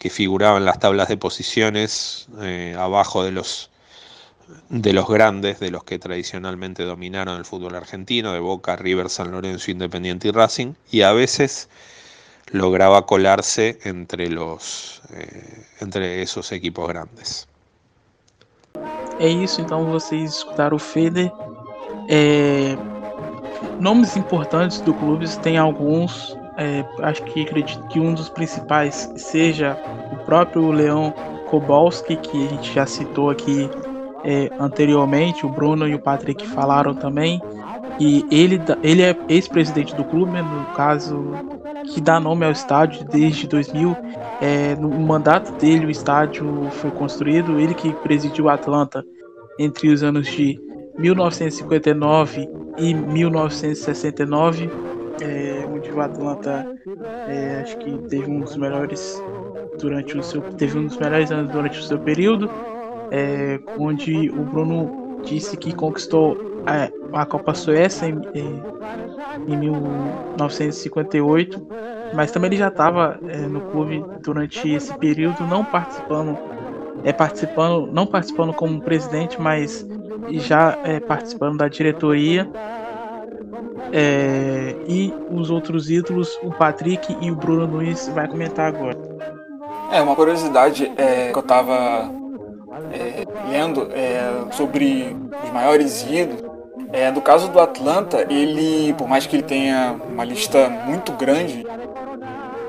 [0.05, 3.71] que figuraba en las tablas de posiciones eh, abajo de los
[4.69, 9.31] de los grandes, de los que tradicionalmente dominaron el fútbol argentino, de Boca, River, San
[9.31, 11.71] Lorenzo, Independiente y Racing, y a veces
[12.55, 17.49] lograba colarse entre, los, eh, entre esos equipos grandes.
[19.19, 21.31] É isso, então vocês escutaram o Feder.
[22.09, 22.77] É...
[23.81, 26.37] Nomes importantes do clube tem alguns.
[26.57, 29.77] É, acho que acredito que um dos principais seja
[30.13, 31.13] o próprio Leão
[31.51, 33.69] Kowalski, que a gente já citou aqui
[34.25, 37.43] é, anteriormente, o Bruno e o Patrick falaram também.
[37.99, 41.33] E ele, ele é ex-presidente do clube, no caso,
[41.93, 43.97] que dá nome ao estádio desde 2000.
[44.41, 47.59] É, no mandato dele, o estádio foi construído.
[47.59, 49.05] Ele que presidiu Atlanta
[49.59, 50.61] entre os anos de
[50.99, 54.71] 1959 e 1969,
[55.21, 56.67] é, onde o Atlanta
[57.29, 59.23] é, acho que teve um dos melhores
[59.79, 62.51] durante o seu teve um dos melhores anos durante o seu período,
[63.11, 66.91] é, onde o Bruno disse que conquistou a,
[67.23, 68.21] a Copa Suécia em,
[69.47, 71.67] em 1958,
[72.15, 76.39] mas também ele já estava é, no clube durante esse período, não participando
[77.05, 79.87] é, participando, não participando como presidente, mas
[80.31, 82.49] já é, participando da diretoria.
[83.93, 88.99] É, e os outros ídolos, o Patrick e o Bruno Luiz vai comentar agora.
[89.93, 92.11] É, uma curiosidade é, que eu estava
[92.93, 96.44] é, lendo é, sobre os maiores ídolos.
[96.95, 101.67] É, do caso do Atlanta, ele, por mais que ele tenha uma lista muito grande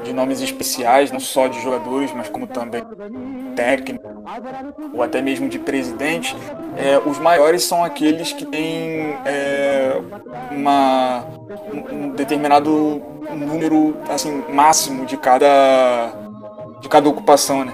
[0.03, 2.83] de nomes especiais, não só de jogadores, mas como também
[3.55, 4.03] técnico
[4.91, 6.35] ou até mesmo de presidente,
[6.75, 10.01] é, os maiores são aqueles que têm é,
[10.49, 11.23] uma,
[11.91, 16.11] um determinado número assim máximo de cada
[16.81, 17.73] de cada ocupação, né?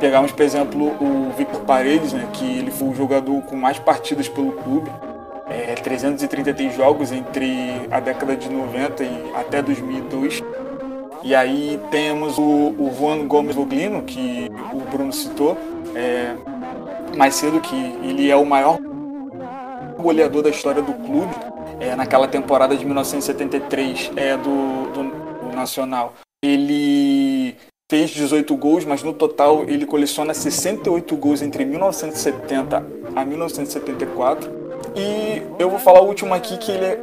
[0.00, 4.28] Pegamos, por exemplo, o Victor Paredes, né, que ele foi o jogador com mais partidas
[4.28, 4.90] pelo clube,
[5.52, 10.42] é, 333 jogos entre a década de 90 e até 2002.
[11.22, 15.56] E aí temos o, o Juan Gomes Voglino, que o Bruno citou
[15.94, 16.34] é,
[17.16, 18.78] mais cedo, que ele é o maior
[19.98, 21.34] goleador da história do clube.
[21.80, 26.14] É, naquela temporada de 1973 é, do, do, do Nacional.
[26.44, 27.56] Ele
[27.90, 34.61] fez 18 gols, mas no total ele coleciona 68 gols entre 1970 a 1974.
[34.94, 37.00] E eu vou falar o último aqui que ele é,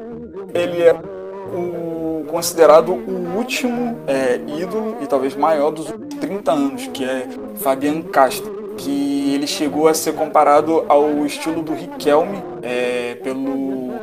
[0.54, 7.04] ele é o considerado o último é, ídolo e talvez maior dos 30 anos, que
[7.04, 13.94] é Fabian Castro, que ele chegou a ser comparado ao estilo do Riquelme é, pelo,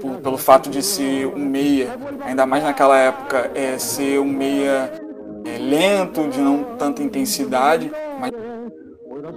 [0.00, 1.90] por, pelo fato de ser um meia,
[2.24, 4.92] ainda mais naquela época, é, ser um meia
[5.44, 8.30] é, lento, de não tanta intensidade, mas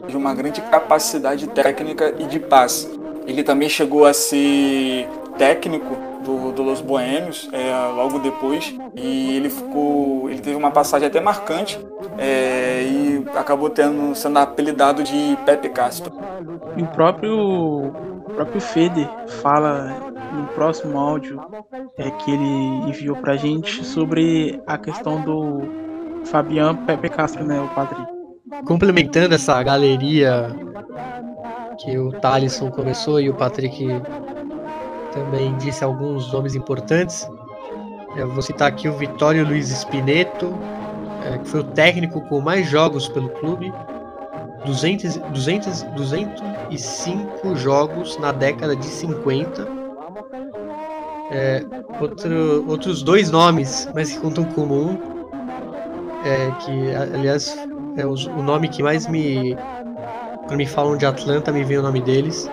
[0.07, 3.04] de uma grande capacidade técnica e de passe.
[3.25, 5.07] Ele também chegou a ser
[5.37, 8.75] técnico do, do Los Boêmios é, logo depois.
[8.95, 11.79] E ele ficou ele teve uma passagem até marcante
[12.17, 16.11] é, e acabou tendo sendo apelidado de Pepe Castro.
[16.75, 19.07] E o próprio o próprio Feder
[19.41, 21.39] fala no próximo áudio
[21.97, 25.61] é, que ele enviou pra gente sobre a questão do
[26.25, 28.14] Fabian Pepe Castro né o padre
[28.65, 30.55] complementando essa galeria
[31.79, 33.87] que o Thalisson começou e o Patrick
[35.13, 37.27] também disse alguns nomes importantes.
[38.15, 40.53] Eu vou citar aqui o Vitório Luiz Spineto,
[41.25, 43.73] é, que foi o técnico com mais jogos pelo clube,
[44.65, 49.67] 200, 200, 205 jogos na década de 50.
[51.31, 51.65] É,
[51.99, 54.97] outro, outros dois nomes, mas que contam como um,
[56.23, 57.57] é, que aliás
[57.97, 59.55] é o, nome que mais me
[60.47, 62.49] quando me falam de Atlanta me vem o nome deles.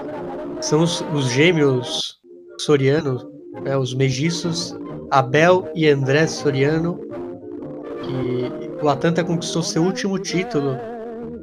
[0.61, 2.18] São os, os gêmeos
[2.59, 3.30] Soriano,
[3.62, 4.74] né, os megiços
[5.11, 6.99] Abel e André Soriano,
[8.03, 10.72] que o Atlanta conquistou seu último título,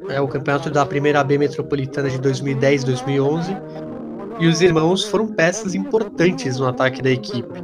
[0.08, 3.62] né, o campeonato da Primeira B Metropolitana de 2010-2011,
[4.40, 7.62] e os irmãos foram peças importantes no ataque da equipe.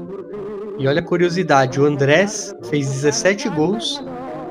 [0.78, 4.04] E olha a curiosidade, o Andrés fez 17 gols,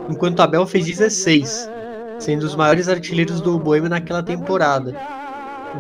[0.09, 1.70] enquanto Abel fez 16,
[2.19, 4.95] sendo os maiores artilheiros do Boêmio naquela temporada.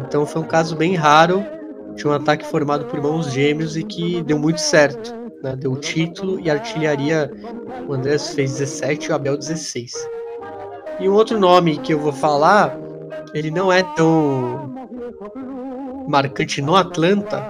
[0.06, 1.44] Então foi um caso bem raro
[1.94, 5.14] tinha um ataque formado por irmãos gêmeos e que deu muito certo.
[5.42, 5.56] Né?
[5.56, 7.30] Deu título e artilharia.
[7.88, 9.92] O Andrés fez 17 e o Abel 16.
[11.00, 12.76] E um outro nome que eu vou falar,
[13.32, 14.74] ele não é tão
[16.08, 17.44] marcante no Atlanta,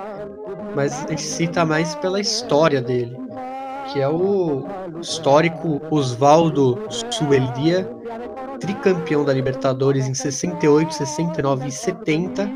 [0.74, 3.16] mas a gente cita mais pela história dele,
[3.92, 4.66] que é o
[5.00, 7.88] histórico Oswaldo Sueldia,
[8.60, 12.50] tricampeão da Libertadores em 68, 69 e 70,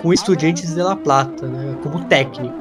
[0.00, 2.54] com Estudiantes de La Plata, né, como técnico.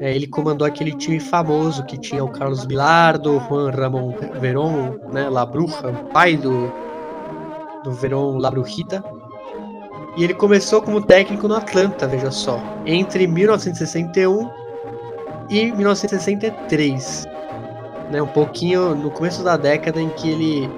[0.00, 5.28] É, ele comandou aquele time famoso que tinha o Carlos Bilardo, Juan Ramon Verón, né,
[5.28, 6.72] La Bruja, pai do,
[7.84, 9.04] do Verón La Brujita.
[10.16, 14.59] E ele começou como técnico no Atlanta, veja só, entre 1961
[15.50, 17.26] e 1963.
[18.10, 20.68] Né, um pouquinho no começo da década em que ele,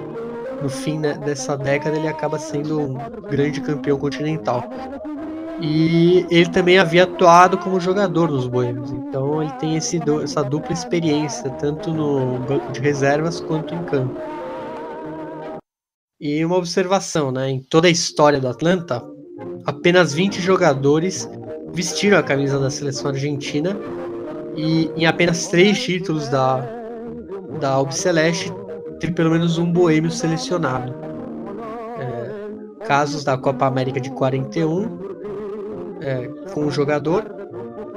[0.61, 2.93] no fim dessa década, ele acaba sendo um
[3.29, 4.63] grande campeão continental.
[5.61, 10.73] E ele também havia atuado como jogador nos Boêmios, então ele tem esse, essa dupla
[10.73, 14.19] experiência, tanto no banco de reservas quanto em campo.
[16.19, 17.49] E uma observação, né?
[17.49, 19.03] Em toda a história do Atlanta,
[19.65, 21.29] apenas 20 jogadores
[21.71, 23.77] vestiram a camisa da seleção argentina
[24.55, 26.57] e em apenas três títulos da,
[27.59, 28.51] da Albiceleste
[28.99, 30.93] teve pelo menos um boêmio selecionado.
[31.99, 34.99] É, casos da Copa América de 41,
[36.01, 37.23] é, com um jogador,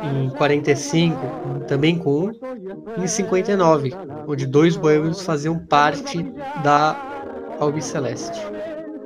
[0.03, 2.33] em 45 também com um,
[3.03, 3.93] em 59,
[4.27, 6.23] onde dois boêmios faziam parte
[6.63, 6.97] da
[7.59, 8.41] Albiceleste.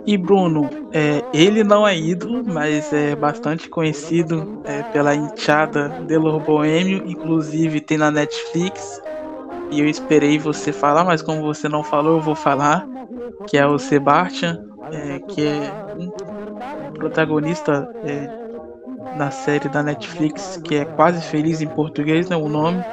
[0.07, 6.41] E Bruno, é, ele não é ídolo, mas é bastante conhecido é, pela enxada Delor
[6.41, 9.01] Boêmio, inclusive tem na Netflix.
[9.71, 12.89] E eu esperei você falar, mas como você não falou, eu vou falar.
[13.47, 16.11] Que é o Sebastian, é, que é um
[16.93, 18.41] protagonista é,
[19.17, 22.85] na série da Netflix, que é Quase Feliz em português, né, o nome,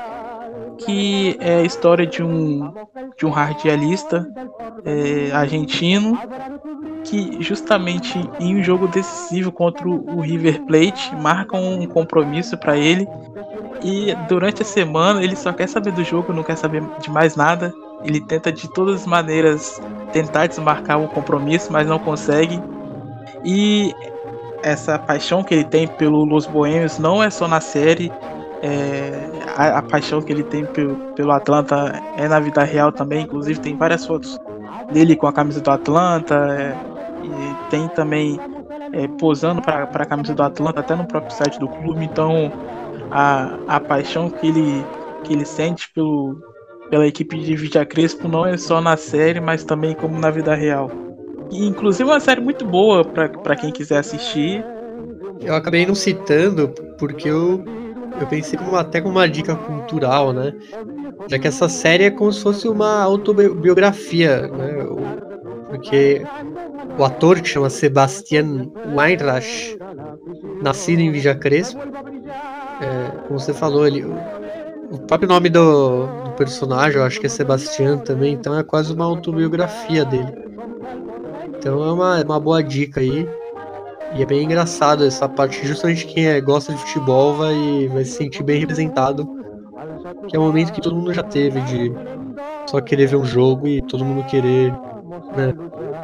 [0.78, 2.74] que é a história de um
[3.18, 4.28] de um radialista
[4.86, 6.18] é, argentino
[7.04, 13.08] que justamente em um jogo decisivo contra o River Plate marca um compromisso para ele
[13.84, 17.36] e durante a semana ele só quer saber do jogo, não quer saber de mais
[17.36, 17.74] nada.
[18.04, 22.62] Ele tenta de todas as maneiras tentar desmarcar um compromisso, mas não consegue.
[23.44, 23.94] E
[24.64, 28.12] essa paixão que ele tem pelo Los Boêmios não é só na série.
[28.62, 33.24] É, a, a, paixão que ele tem pelo, pelo Atlanta é na vida real também.
[33.24, 34.40] Inclusive tem várias fotos
[34.92, 36.36] dele com a camisa do Atlanta.
[36.36, 36.76] É,
[37.24, 38.40] e tem também
[38.94, 42.04] é, posando para a camisa do Atlanta, até no próprio site do clube.
[42.04, 42.52] Então
[43.12, 44.86] a, a paixão que ele,
[45.24, 46.42] que ele sente pelo,
[46.90, 50.56] pela equipe de Vidia Crespo não é só na série, mas também como na vida
[50.56, 50.90] real.
[51.52, 54.64] Inclusive uma série muito boa para quem quiser assistir.
[55.40, 57.64] Eu acabei não citando porque eu,
[58.20, 60.54] eu pensei como, até como uma dica cultural, né?
[61.28, 64.86] Já que essa série é como se fosse uma autobiografia, né?
[65.70, 66.24] Porque
[66.98, 69.78] o ator que chama Sebastian Weinreich,
[70.62, 71.80] nascido em Vija Crespo,
[72.82, 74.06] é, como você falou, ele,
[74.92, 78.94] o próprio nome do, do personagem, eu acho que é Sebastian também, então é quase
[78.94, 80.34] uma autobiografia dele.
[81.58, 83.28] Então é uma, uma boa dica aí.
[84.18, 88.14] E é bem engraçado essa parte, justamente quem é, gosta de futebol vai, vai se
[88.14, 89.30] sentir bem representado.
[90.28, 91.94] Que é um momento que todo mundo já teve de
[92.66, 94.72] só querer ver um jogo e todo mundo querer
[95.36, 95.54] né,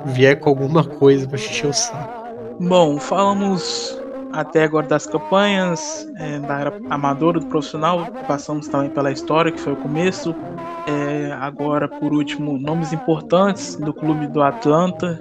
[0.05, 2.23] vier com alguma coisa pra encher o saco.
[2.59, 3.99] Bom, falamos
[4.31, 9.59] até agora das campanhas, é, da era amadora, do profissional, passamos também pela história, que
[9.59, 10.35] foi o começo.
[10.87, 15.19] É, agora, por último, nomes importantes do clube do Atlanta.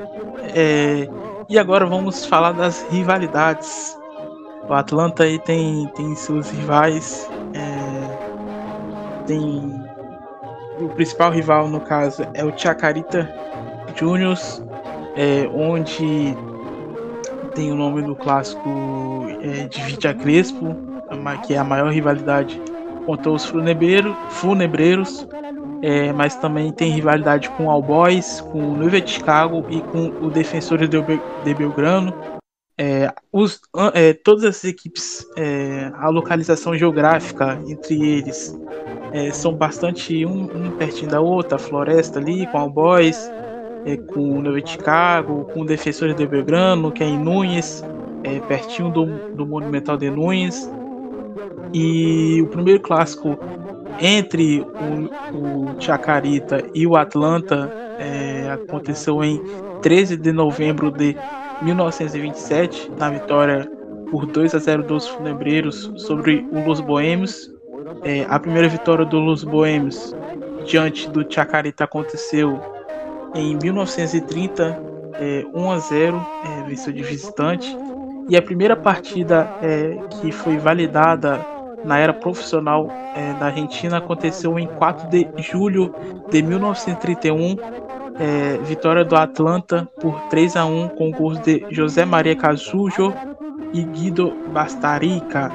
[0.55, 1.09] É,
[1.53, 3.95] e agora vamos falar das rivalidades.
[4.67, 7.29] O Atlanta aí tem, tem seus rivais.
[7.53, 9.85] É, tem
[10.81, 13.31] o principal rival no caso é o Chacarita
[13.95, 14.63] Juniors,
[15.15, 16.35] é, onde
[17.55, 20.75] tem o nome do clássico é, de Vitia Crespo,
[21.47, 22.59] que é a maior rivalidade
[23.05, 25.29] contra os funebreiros, funebreiros
[25.83, 29.81] é, mas também tem rivalidade com o All Boys, com o Nuvem de Chicago e
[29.81, 30.97] com o Defensores de,
[31.45, 32.15] de Belgrano.
[32.79, 33.61] É, os,
[33.93, 38.59] é, todas essas equipes, é, a localização geográfica entre eles
[39.13, 43.31] é, são bastante um, um, pertinho da outra, a floresta ali com All Boys,
[43.85, 47.85] é, com o Nova Chicago, com o Defensores de Belgrano, que é em Nunes,
[48.47, 49.05] pertinho do,
[49.35, 50.71] do Monumental de Nunes.
[51.75, 53.39] E o primeiro clássico
[54.01, 59.43] entre o, o Chacarita e o Atlanta é, aconteceu em
[59.81, 61.17] 13 de novembro de
[61.63, 63.71] 1927, na vitória
[64.11, 67.51] por 2 a 0 dos Funebreiros sobre o Los Boêmios.
[68.03, 70.15] É, a primeira vitória do Los Boêmios
[70.65, 72.61] diante do Chacarita aconteceu
[73.35, 74.83] em 1930,
[75.15, 77.77] é, 1 a 0, é, venceu de visitante.
[78.29, 81.45] E a primeira partida é, que foi validada
[81.85, 85.95] na era profissional é, da Argentina aconteceu em 4 de julho
[86.31, 87.57] de 1931,
[88.19, 93.13] É, vitória do Atlanta por 3 a 1 com gols de José Maria Casujo
[93.73, 95.51] e Guido Bastarica.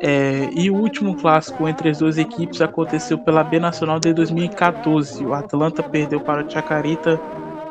[0.00, 5.24] É, e o último clássico entre as duas equipes aconteceu pela B Nacional de 2014.
[5.24, 7.20] O Atlanta perdeu para o Chacarita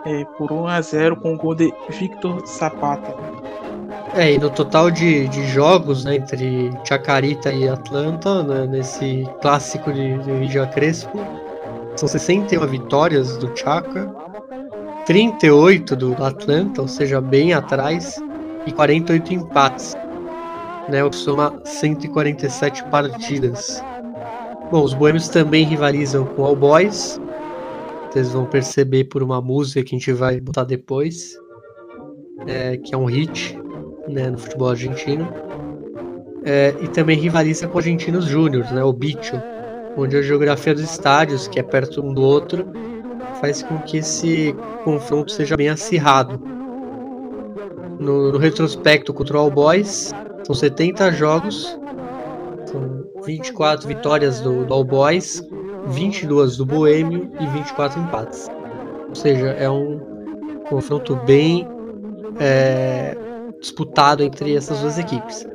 [0.06, 3.14] é, por 1 a 0 com o gol de Victor Zapata.
[4.14, 9.92] É, e no total de, de jogos né, entre Chacarita e Atlanta, né, nesse clássico
[9.94, 11.18] de, de Vigia Crespo,
[11.96, 14.14] são 61 vitórias do Chaca,
[15.06, 18.22] 38 do Atlanta, ou seja, bem atrás,
[18.66, 19.96] e 48 empates,
[20.90, 23.82] né, o que soma 147 partidas.
[24.70, 27.20] Bom, os boêmios também rivalizam com o All Boys,
[28.12, 31.34] vocês vão perceber por uma música que a gente vai botar depois,
[32.46, 33.58] é, que é um hit
[34.08, 35.28] né, no futebol argentino.
[36.44, 39.40] É, e também rivaliza com Argentinos Júnior, né, o Bicho,
[39.96, 42.66] onde a geografia dos estádios, que é perto um do outro,
[43.40, 46.42] faz com que esse confronto seja bem acirrado.
[48.00, 50.12] No, no retrospecto contra o All Boys,
[50.44, 51.78] são 70 jogos,
[52.66, 55.48] são 24 vitórias do, do All Boys,
[55.88, 58.50] 22 do Boêmio e 24 empates.
[59.10, 60.00] Ou seja, é um
[60.68, 61.68] confronto bem
[62.40, 63.16] é,
[63.62, 65.48] disputado entre essas duas equipes.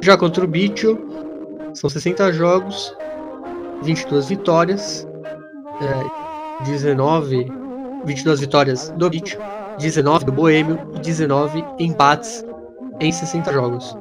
[0.00, 0.98] Já contra o Bicho,
[1.74, 2.96] são 60 jogos,
[3.82, 5.06] 22 vitórias,
[5.80, 7.46] é, 19,
[8.04, 9.38] 22 vitórias do Bicho,
[9.78, 12.44] 19 do Boêmio e 19 empates
[13.00, 13.96] em 60 jogos.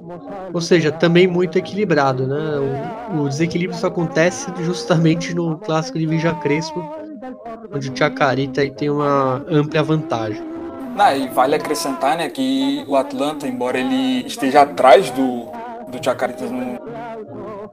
[0.53, 2.37] Ou seja, também muito equilibrado, né?
[3.13, 6.83] O, o desequilíbrio só acontece justamente no clássico de Vija Crespo,
[7.73, 10.50] onde o Chacarita tem uma ampla vantagem.
[10.95, 15.47] Não, e vale acrescentar né, que o Atlanta, embora ele esteja atrás do,
[15.87, 16.79] do Chacarita no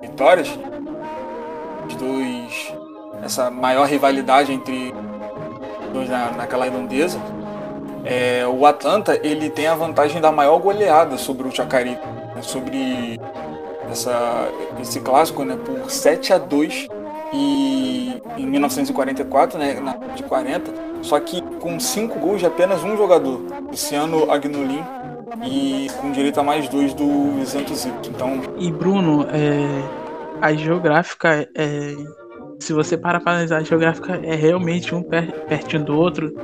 [0.00, 0.48] vitórias,
[1.86, 2.72] os dois,
[3.22, 4.94] essa maior rivalidade entre
[5.86, 7.20] os dois na, naquela redondeza,
[8.04, 13.20] é, o Atlanta ele tem a vantagem da maior goleada sobre o Chacarita, né, sobre
[13.90, 14.48] essa,
[14.80, 16.88] esse clássico né, por 7 a 2
[17.32, 19.76] e em 1944, né,
[20.14, 23.40] de 40, só que com 5 gols de apenas um jogador,
[23.70, 24.82] Luciano Agnolin,
[25.46, 28.10] e com direito a mais dois do Vicente Zito.
[28.10, 28.40] Então...
[28.58, 29.82] E Bruno, é,
[30.40, 31.94] a geográfica, é,
[32.58, 36.34] se você para para analisar a geográfica, é realmente um per, pertinho do outro.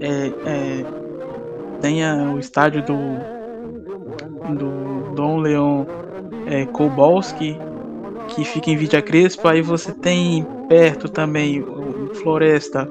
[0.00, 0.84] É, é,
[1.80, 2.96] tem a, o estádio do,
[4.54, 5.84] do Dom Leon
[6.46, 7.58] é, Kowalski,
[8.28, 9.48] que fica em Vidia Crespo.
[9.48, 12.90] Aí você tem perto também o Floresta,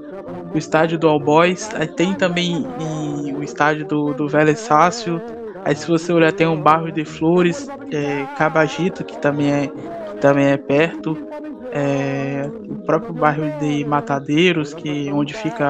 [0.53, 1.69] o estádio do All Boys.
[1.75, 2.65] Aí tem também
[3.35, 5.21] o estádio do, do Vélez Sácio.
[5.65, 10.17] Aí se você olhar tem um bairro de Flores, é, Cabagito, que também é, que
[10.19, 11.17] também é perto.
[11.71, 15.65] É, o próprio bairro de Matadeiros, que onde fica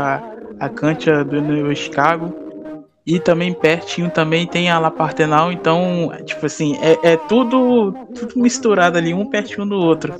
[0.60, 2.43] a, a cancha do New Chicago.
[3.06, 8.40] E também pertinho também tem a La Partenal, então, tipo assim, é, é tudo, tudo
[8.40, 10.14] misturado ali, um pertinho do outro.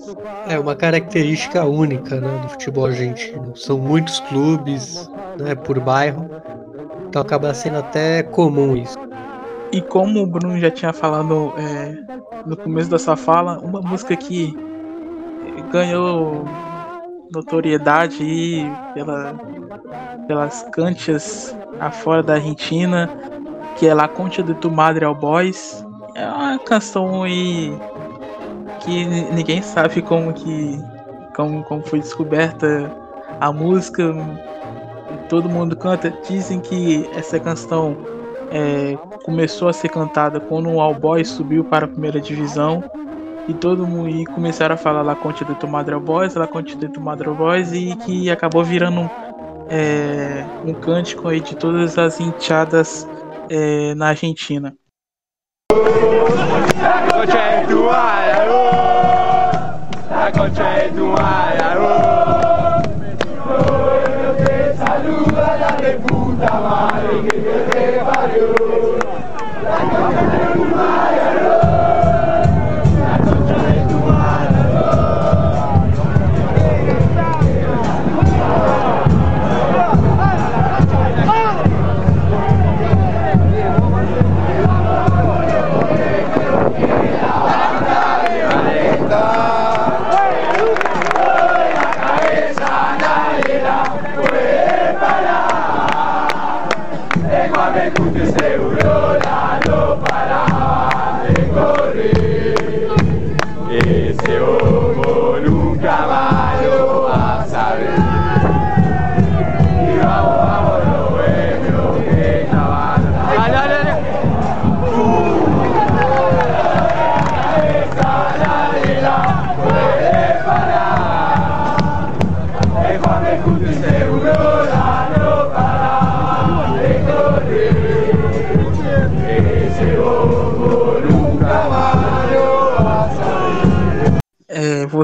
[0.50, 3.56] É uma característica única né, do futebol argentino.
[3.56, 5.10] São muitos clubes
[5.40, 6.30] né, por bairro,
[7.08, 9.00] então acaba sendo até comum isso.
[9.72, 11.98] E como o Bruno já tinha falado é,
[12.46, 14.54] no começo da sua fala, uma música que
[15.72, 16.46] ganhou
[17.34, 19.34] notoriedade aí pela,
[20.28, 23.10] pelas canchas afora da Argentina,
[23.78, 25.86] que é La Concha de Tu Madre ao Boys.
[26.16, 27.76] É uma canção aí
[28.82, 30.80] que ninguém sabe como que
[31.36, 32.92] como, como foi descoberta
[33.40, 34.14] a música.
[35.30, 36.14] Todo mundo canta.
[36.28, 37.98] Dizem que essa canção
[38.52, 42.84] é, começou a ser cantada quando o All Boys subiu para a primeira divisão
[43.48, 47.00] e todo mundo e começaram a falar La Concha de Madre Boys, La Concha de
[47.00, 49.10] Madre Boys e que acabou virando
[49.70, 53.08] é, um cântico aí de todas as hinchadas
[53.50, 54.76] é, na Argentina.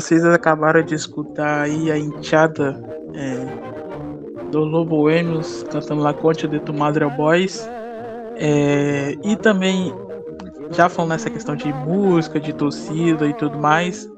[0.10, 2.84] Vocês acabaram de escutar aí a enteada
[3.14, 7.70] é, do Lobo Boêmios cantando La Concha de Tu Madre Boys.
[8.36, 9.94] É, e também,
[10.72, 14.12] já falando nessa questão de música, de torcida e tudo mais,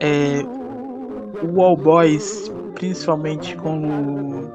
[0.00, 0.42] é,
[1.46, 4.50] o All Boys, principalmente quando,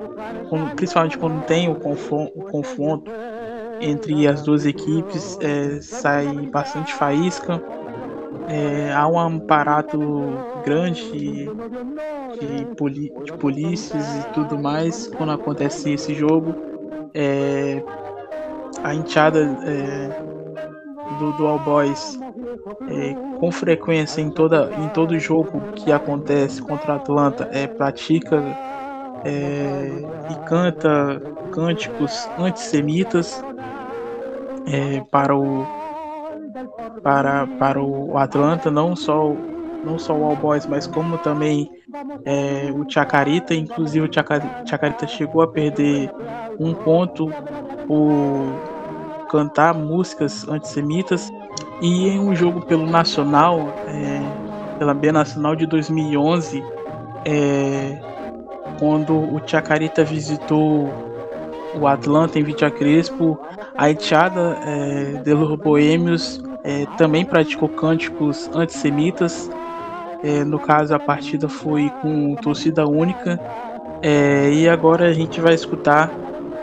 [0.50, 3.10] quando, principalmente quando tem o confronto, o confronto
[3.80, 7.64] entre as duas equipes, é, sai bastante faísca.
[8.50, 11.50] É, há um aparato grande de,
[12.40, 12.66] de,
[13.24, 16.56] de, polícias e tudo mais quando acontece esse jogo.
[17.14, 17.84] É,
[18.84, 20.22] a enteada é,
[21.20, 22.20] do, do All Boys
[22.90, 28.42] é, com frequência em, toda, em todo jogo que acontece contra a Atlanta é, pratica
[29.24, 33.44] é, e canta cânticos antissemitas
[34.68, 35.66] é, para o
[37.02, 39.36] para, para o Atlanta, não só
[39.84, 41.72] não só o All Boys, mas como também
[42.26, 44.14] é, o Chacarita, inclusive o
[44.66, 46.12] Chacarita chegou a perder
[46.60, 47.32] um ponto
[47.88, 51.32] por cantar músicas antissemitas
[51.82, 56.64] e em um jogo pelo Nacional, é, pela B Nacional de 2011,
[57.26, 58.00] é,
[58.80, 60.90] quando o Chacarita visitou
[61.80, 63.40] o Atlanta em Vitia Crespo,
[63.76, 69.50] a Etiada é, de los Boêmios é, também praticou cânticos antissemitas.
[70.24, 73.40] É, no caso, a partida foi com torcida única.
[74.02, 76.12] É, e agora a gente vai escutar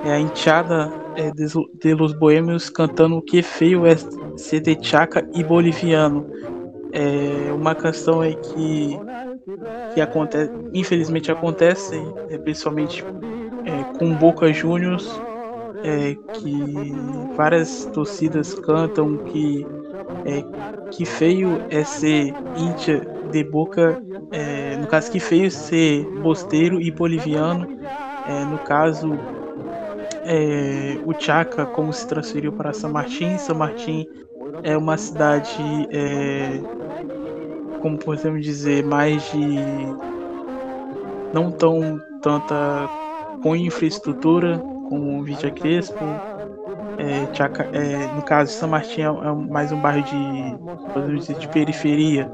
[0.04, 1.46] é, a enteada é, de,
[1.80, 3.96] de los Boêmios cantando Que Feio é
[4.36, 6.26] Ser de Chaca e Boliviano.
[6.92, 8.98] É uma canção aí que,
[9.94, 12.00] que acontece, infelizmente acontece,
[12.30, 13.04] é, principalmente
[13.64, 15.20] é, com Boca Juniors,
[15.84, 16.94] é, que
[17.36, 19.66] várias torcidas cantam que
[20.24, 20.42] é,
[20.90, 26.90] que feio é ser íntia de boca, é, no caso que feio ser bosteiro e
[26.90, 27.66] boliviano,
[28.26, 29.18] é, no caso
[30.24, 34.06] é, o Chaca como se transferiu para São Martin, São Martin
[34.62, 36.60] é uma cidade é,
[37.80, 39.56] como podemos dizer mais de
[41.32, 42.88] não tão tanta
[43.42, 44.58] com infraestrutura
[44.88, 46.04] como Vidia Crespo.
[46.98, 52.30] É, Chaca, é, no caso São Martin é, é mais um bairro de de periferia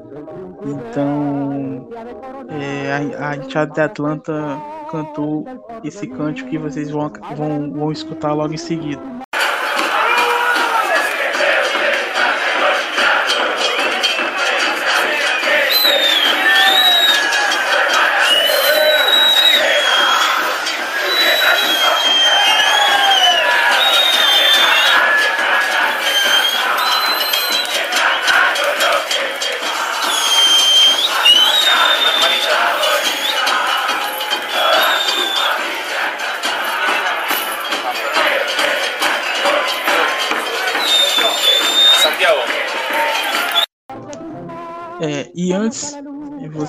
[0.64, 1.88] então
[2.48, 4.32] é, a, a enteada de Atlanta
[4.90, 5.44] cantou
[5.82, 9.02] esse cântico que vocês vão, vão, vão escutar logo em seguida.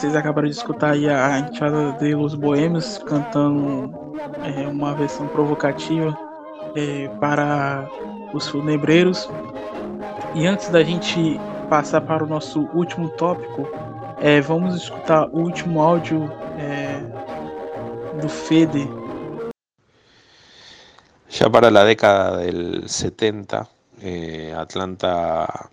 [0.06, 3.91] Vocês acabaram de escutar aí a entrada de Los Boêmios cantando
[4.43, 6.16] é, uma versão provocativa
[6.76, 7.89] é, para
[8.32, 9.28] os funebreiros.
[10.36, 11.39] E antes da gente
[11.72, 13.68] passar para o nosso último tópico,
[14.22, 17.01] é, vamos escutar o último áudio é,
[18.22, 18.88] do Fede.
[21.30, 23.68] Já para a década del 70,
[24.03, 25.70] eh, Atlanta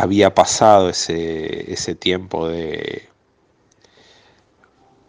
[0.00, 3.08] había pasado ese, ese tiempo de,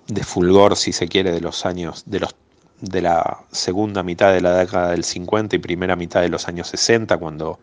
[0.08, 2.36] de fulgor, si se quiere, de los años, de los
[2.82, 6.68] de la segunda mitad de la década del 50 y primera mitad de los años
[6.70, 7.60] 60, cuando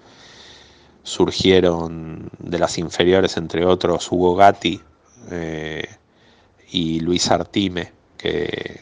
[1.02, 4.80] surgieron de las inferiores, entre otros, Hugo Gatti
[5.32, 5.88] eh,
[6.70, 8.80] y Luis Artime, que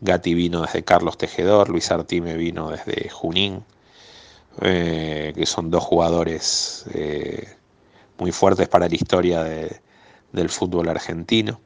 [0.00, 3.64] Gatti vino desde Carlos Tejedor, Luis Artime vino desde Junín.
[4.60, 7.56] Eh, que son dos jugadores eh,
[8.18, 11.60] muy fuertes para la historia del fútbol argentino.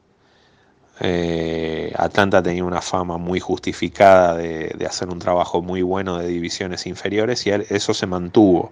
[0.99, 6.87] Eh, Atlanta tenía una fama muy justificada de, hacer un trabajo muy bueno de divisiones
[6.87, 8.71] inferiores y eso se mantuvo,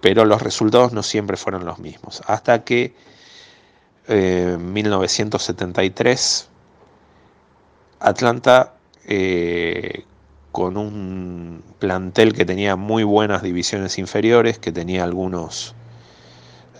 [0.00, 2.22] pero los resultados no siempre fueron los mismos.
[2.26, 2.94] Hasta que
[4.08, 6.48] en 1973
[8.00, 8.74] Atlanta
[10.56, 15.74] con un plantel que tenía muy buenas divisiones inferiores, que tenía algunos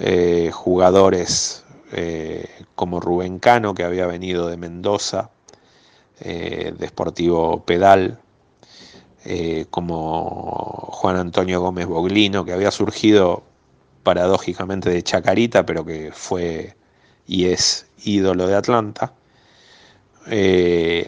[0.01, 1.63] eh, jugadores
[1.93, 5.29] eh, como Rubén Cano, que había venido de Mendoza,
[6.21, 8.19] eh, de Sportivo Pedal,
[9.69, 13.43] como Juan Antonio Gómez Boglino, que había surgido
[14.03, 16.77] paradójicamente de Chacarita, pero que fue
[17.27, 19.13] y es ídolo de Atlanta.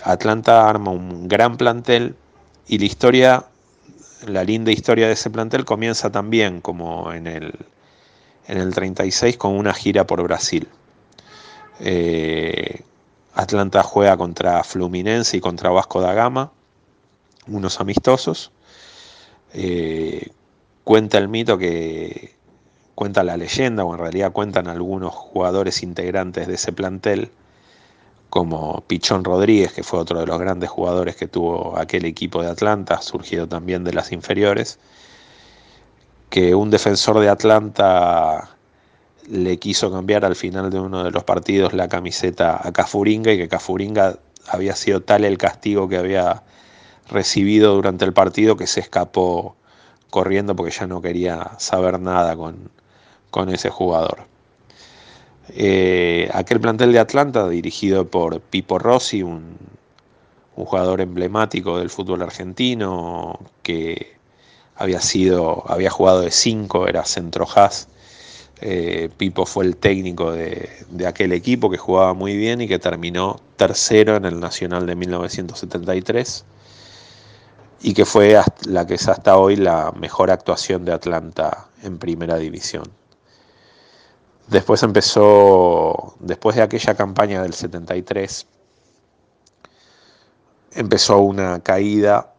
[0.04, 2.14] Atlanta arma un gran plantel
[2.68, 3.46] y la historia,
[4.26, 7.54] la linda historia de ese plantel comienza también como en el,
[8.46, 10.68] en el 36 con una gira por Brasil.
[11.80, 12.82] Eh,
[13.34, 16.52] Atlanta juega contra Fluminense y contra Vasco da Gama,
[17.46, 18.50] unos amistosos.
[19.54, 20.28] Eh,
[20.84, 22.34] cuenta el mito que
[22.94, 27.30] cuenta la leyenda, o en realidad cuentan algunos jugadores integrantes de ese plantel,
[28.31, 32.49] como Pichón Rodríguez, que fue otro de los grandes jugadores que tuvo aquel equipo de
[32.49, 34.79] Atlanta, surgido también de las inferiores,
[36.31, 38.51] que un defensor de Atlanta
[39.29, 43.39] le quiso cambiar al final de uno de los partidos la camiseta a Cafuringa y
[43.39, 46.43] que Cafuringa había sido tal el castigo que había
[47.11, 49.57] recibido durante el partido que se escapó
[50.11, 52.70] corriendo porque ya no quería saber nada con,
[53.31, 54.26] con ese jugador.
[55.51, 59.57] Eh, aquel plantel de Atlanta, dirigido por Pipo Rossi, un,
[60.55, 64.16] jugador emblemático del fútbol argentino, que
[64.74, 67.46] había sido, había jugado de 5, era centro
[68.61, 70.68] eh, Pipo fue el técnico de,
[71.07, 76.44] aquel equipo que jugaba muy bien y que terminó tercero en el Nacional de 1973
[77.82, 78.36] y que fue
[78.66, 82.97] la que es hasta hoy la mejor actuación de Atlanta en primera división.
[84.51, 88.46] Después empezó, después de aquella campaña del 73,
[90.72, 92.32] empezó una caída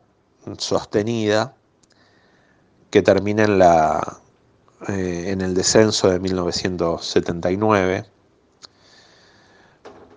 [0.57, 1.53] sostenida
[2.89, 4.21] que termina en, la,
[4.87, 8.05] eh, en el descenso de 1979.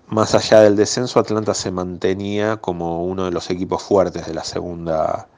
[0.06, 4.44] Más allá del descenso, Atlanta se mantenía como uno de los equipos fuertes de la
[4.44, 5.28] segunda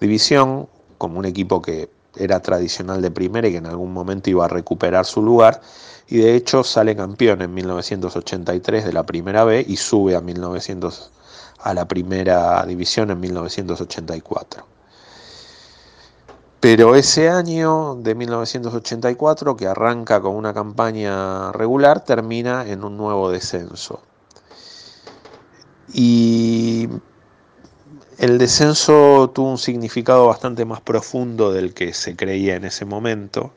[0.00, 4.44] división, como un equipo que era tradicional de primera y que en algún momento iba
[4.44, 5.60] a recuperar su lugar
[6.08, 11.10] y de hecho sale campeón en 1983 de la primera B y sube a, 1900,
[11.60, 14.64] a la primera división en 1984.
[16.60, 23.30] Pero ese año de 1984, que arranca con una campaña regular, termina en un nuevo
[23.30, 24.00] descenso.
[25.92, 26.88] Y
[28.18, 33.52] el descenso tuvo un significado bastante más profundo del que se creía en ese momento.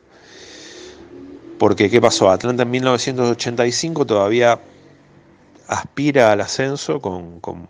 [1.58, 2.30] Porque, ¿qué pasó?
[2.30, 4.60] Atlanta en 1985 todavía
[5.68, 7.68] aspira al ascenso con, con,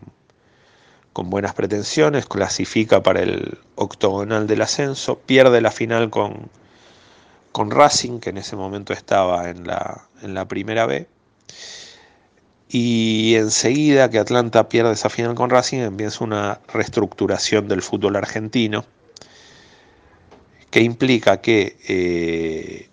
[1.13, 6.49] buenas pretensiones, clasifica para el octogonal del ascenso, pierde la final con,
[7.51, 11.07] con Racing, que en ese momento estaba en la, en la primera B.
[12.73, 18.85] Y enseguida que Atlanta pierde esa final con Racing, empieza una reestructuración del fútbol argentino,
[20.69, 22.87] que implica que eh,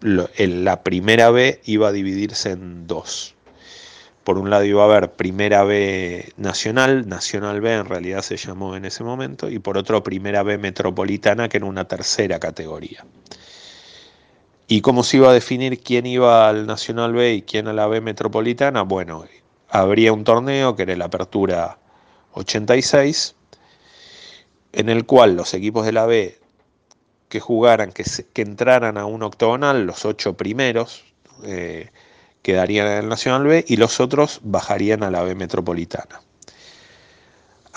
[0.00, 3.36] la primera B iba a dividirse en dos.
[4.24, 8.74] Por un lado iba a haber primera B nacional, nacional B en realidad se llamó
[8.74, 13.04] en ese momento, y por otro primera B metropolitana, que era una tercera categoría.
[14.66, 17.86] ¿Y cómo se iba a definir quién iba al Nacional B y quién a la
[17.86, 18.82] B metropolitana?
[18.82, 19.24] Bueno,
[19.68, 21.78] habría un torneo que era la Apertura
[22.32, 23.34] 86,
[24.72, 26.38] en el cual los equipos de la B
[27.28, 31.04] que jugaran, que, que entraran a un octogonal, los ocho primeros
[31.42, 31.90] eh,
[32.42, 36.20] quedarían en el Nacional B y los otros bajarían a la B Metropolitana.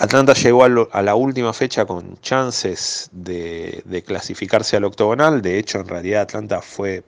[0.00, 5.88] Atlanta llegó a, la última fecha con chances de, clasificarse al octogonal, de hecho en
[5.88, 7.02] realidad Atlanta fue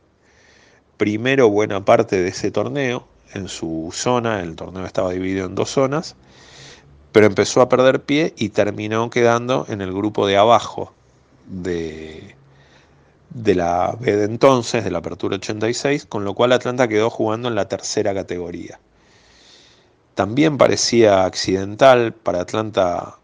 [0.97, 5.71] primero buena parte de ese torneo en su zona, el torneo estaba dividido en dos
[5.71, 6.17] zonas,
[7.13, 10.93] pero empezó a perder pie y terminó quedando en el grupo de abajo
[11.47, 12.35] de,
[13.31, 17.47] de la B de entonces, de la Apertura 86, con lo cual Atlanta quedó jugando
[17.47, 18.81] en la tercera categoría.
[20.15, 23.17] También parecía accidental, para Atlanta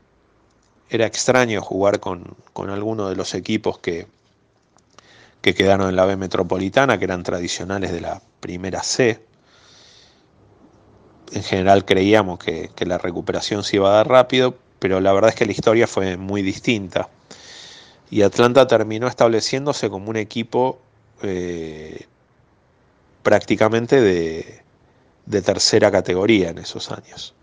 [0.89, 4.07] era extraño jugar con, con alguno de los equipos que,
[5.41, 9.21] que quedaron en la B metropolitana, que eran tradicionales de la primera C.
[11.33, 15.31] En general creíamos que, que la recuperación se iba a dar rápido, pero la verdad
[15.31, 17.09] es que la historia fue muy distinta
[18.11, 20.79] y Atlanta terminó estableciéndose como un equipo
[21.23, 22.07] eh,
[23.23, 24.63] prácticamente de,
[25.27, 27.35] de tercera categoría en esos años.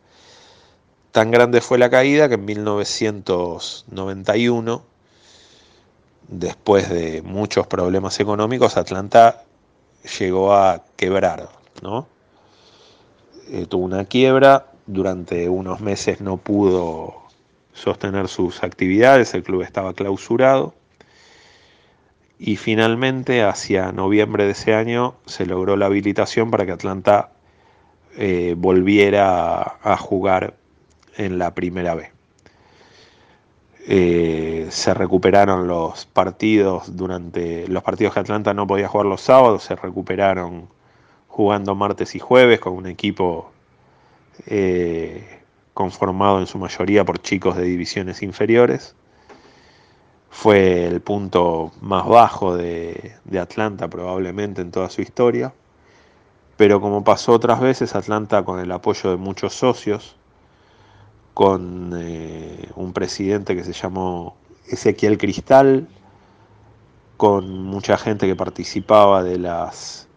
[1.12, 4.84] Tan grande fue la caída que en 1991,
[6.28, 9.44] después de muchos problemas económicos, Atlanta
[10.20, 11.50] llegó a quebrar,
[11.82, 12.08] ¿no?
[13.50, 17.24] Eh, tuvo una quiebra, durante unos meses no pudo
[17.74, 20.74] sostener sus actividades, el club estaba clausurado
[22.40, 27.32] y finalmente hacia noviembre de ese año se logró la habilitación para que Atlanta
[28.18, 30.56] eh, volviera a, jugar
[31.18, 32.12] en la primera B.
[33.86, 39.64] Eh, se recuperaron los partidos durante los partidos que Atlanta no podía jugar los sábados,
[39.64, 40.70] se recuperaron
[41.28, 43.52] jugando martes y jueves con un equipo
[44.46, 45.40] eh,
[45.74, 48.96] conformado en su mayoría por chicos de divisiones inferiores.
[50.30, 55.54] Fue el punto más bajo de, Atlanta probablemente en toda su historia.
[56.58, 60.16] Pero como pasó otras veces, Atlanta con el apoyo de muchos socios,
[61.34, 64.36] con eh, un presidente que se llamó
[64.68, 65.88] Ezequiel Cristal,
[67.18, 70.08] con mucha gente que participaba de las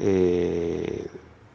[0.00, 1.06] eh,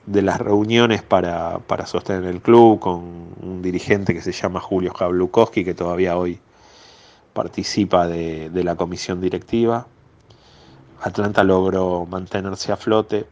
[0.10, 3.04] de las reuniones para, sostener el club, con
[3.44, 6.40] un dirigente que se llama Julio Jablukowski, que todavía hoy
[7.34, 9.86] participa de, la comisión directiva.
[11.02, 13.28] Atlanta logró mantenerse a flote,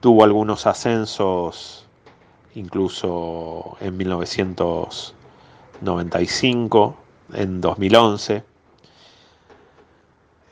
[0.00, 1.86] tuvo algunos ascensos,
[2.54, 6.96] incluso en 1995,
[7.34, 8.44] en 2011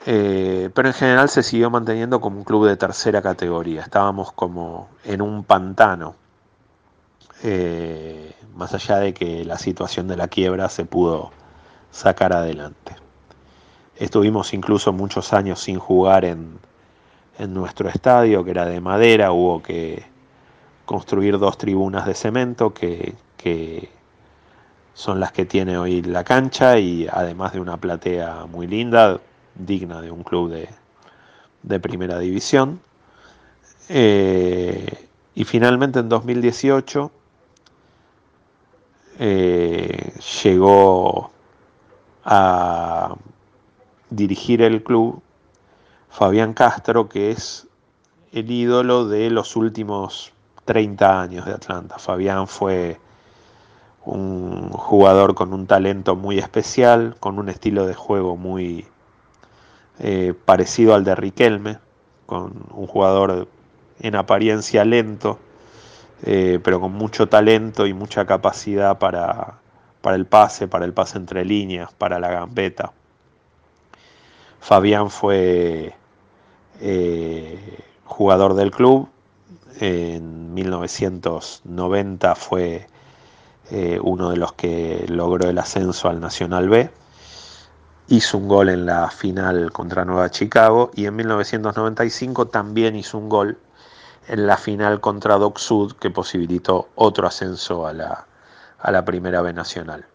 [0.07, 3.83] eh, pero en general se siguió manteniendo como un club de tercera categoría.
[3.83, 6.15] Estábamos como en un pantano,
[7.43, 11.31] eh, más allá de que la situación de la quiebra se pudo
[11.91, 12.97] sacar adelante.
[13.97, 16.59] Estuvimos incluso muchos años sin jugar en,
[17.49, 20.05] nuestro estadio, que era de madera, hubo que
[20.85, 23.89] construir dos tribunas de cemento que, que
[24.95, 29.21] son las que tiene hoy la cancha y además de una platea muy linda,
[29.55, 30.51] digna de un club
[31.63, 32.81] de, primera división.
[33.89, 37.11] Eh, y finalmente en 2018
[39.19, 40.13] eh,
[40.43, 41.31] llegó
[42.25, 43.17] a
[44.11, 45.24] dirigir el club
[46.15, 47.67] Fabián Castro, que es
[48.31, 50.33] el ídolo de los últimos
[50.65, 51.99] 30 años de Atlanta.
[51.99, 53.01] Fabián fue
[54.05, 58.87] un jugador con un talento muy especial, con un estilo de juego muy,
[59.99, 61.79] eh, parecido al de Riquelme,
[62.27, 63.49] con un jugador
[63.99, 65.41] en apariencia lento,
[66.23, 69.59] eh, pero con mucho talento y mucha capacidad para,
[70.05, 72.93] el pase, para el pase entre líneas, para la gambeta.
[74.61, 75.97] Fabián fue
[76.81, 79.09] eh, jugador del club,
[79.81, 82.87] en 1990 fue
[84.03, 86.91] uno de los que logró el ascenso al Nacional B
[88.09, 93.29] hizo un gol en la final contra Nueva Chicago y en 1995 también hizo un
[93.29, 93.59] gol
[94.29, 98.27] en la final contra Doc Sud que posibilitó otro ascenso a la,
[98.79, 100.07] a la Primera B Nacional.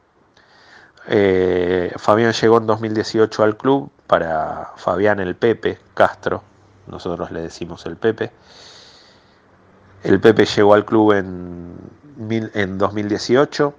[1.07, 6.43] Eh, Fabián llegó en 2018 al club para Fabián el Pepe Castro,
[6.87, 8.31] nosotros le decimos el Pepe.
[10.03, 11.77] El Pepe llegó al club en,
[12.53, 13.75] en 2018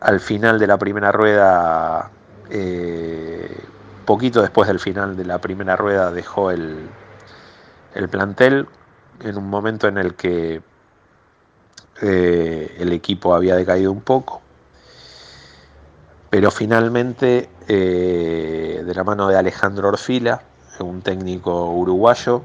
[0.00, 2.10] al final de la primera rueda,
[2.48, 3.56] eh,
[4.06, 6.88] poquito después del final de la primera rueda, dejó el,
[7.94, 8.66] el plantel
[9.20, 10.62] en un momento en el que
[12.00, 14.40] eh, el equipo había decaído un poco.
[16.30, 20.42] Pero finalmente, eh, de la mano de Alejandro Orfila,
[20.78, 22.42] un técnico uruguayo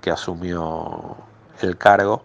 [0.00, 1.16] que asumió
[1.60, 2.22] el cargo,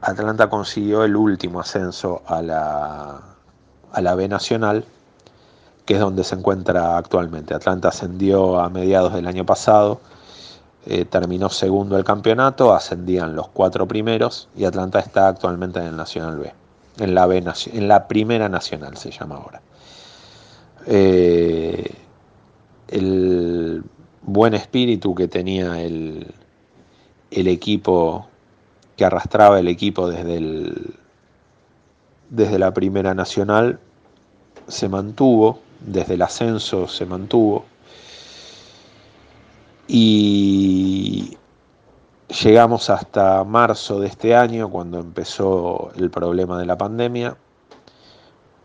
[0.00, 3.20] Atlanta consiguió el último ascenso a la,
[3.92, 4.84] a la B Nacional,
[5.86, 7.54] que es donde se encuentra actualmente.
[7.54, 10.00] Atlanta ascendió a mediados del año pasado,
[10.86, 15.96] eh, terminó segundo el campeonato, ascendían los cuatro primeros y Atlanta está actualmente en el
[15.96, 16.52] Nacional B,
[16.98, 19.62] en la, B, en la Primera Nacional se llama ahora.
[20.86, 21.94] Eh,
[22.88, 23.82] el
[24.22, 26.26] buen espíritu que tenía el,
[27.30, 28.26] el equipo,
[28.96, 30.94] que arrastraba el equipo desde el,
[32.30, 33.78] desde la Primera Nacional
[34.68, 37.64] se mantuvo, desde el ascenso se mantuvo,
[39.86, 41.36] y
[42.42, 47.36] llegamos hasta marzo de este año, cuando empezó el problema de la pandemia,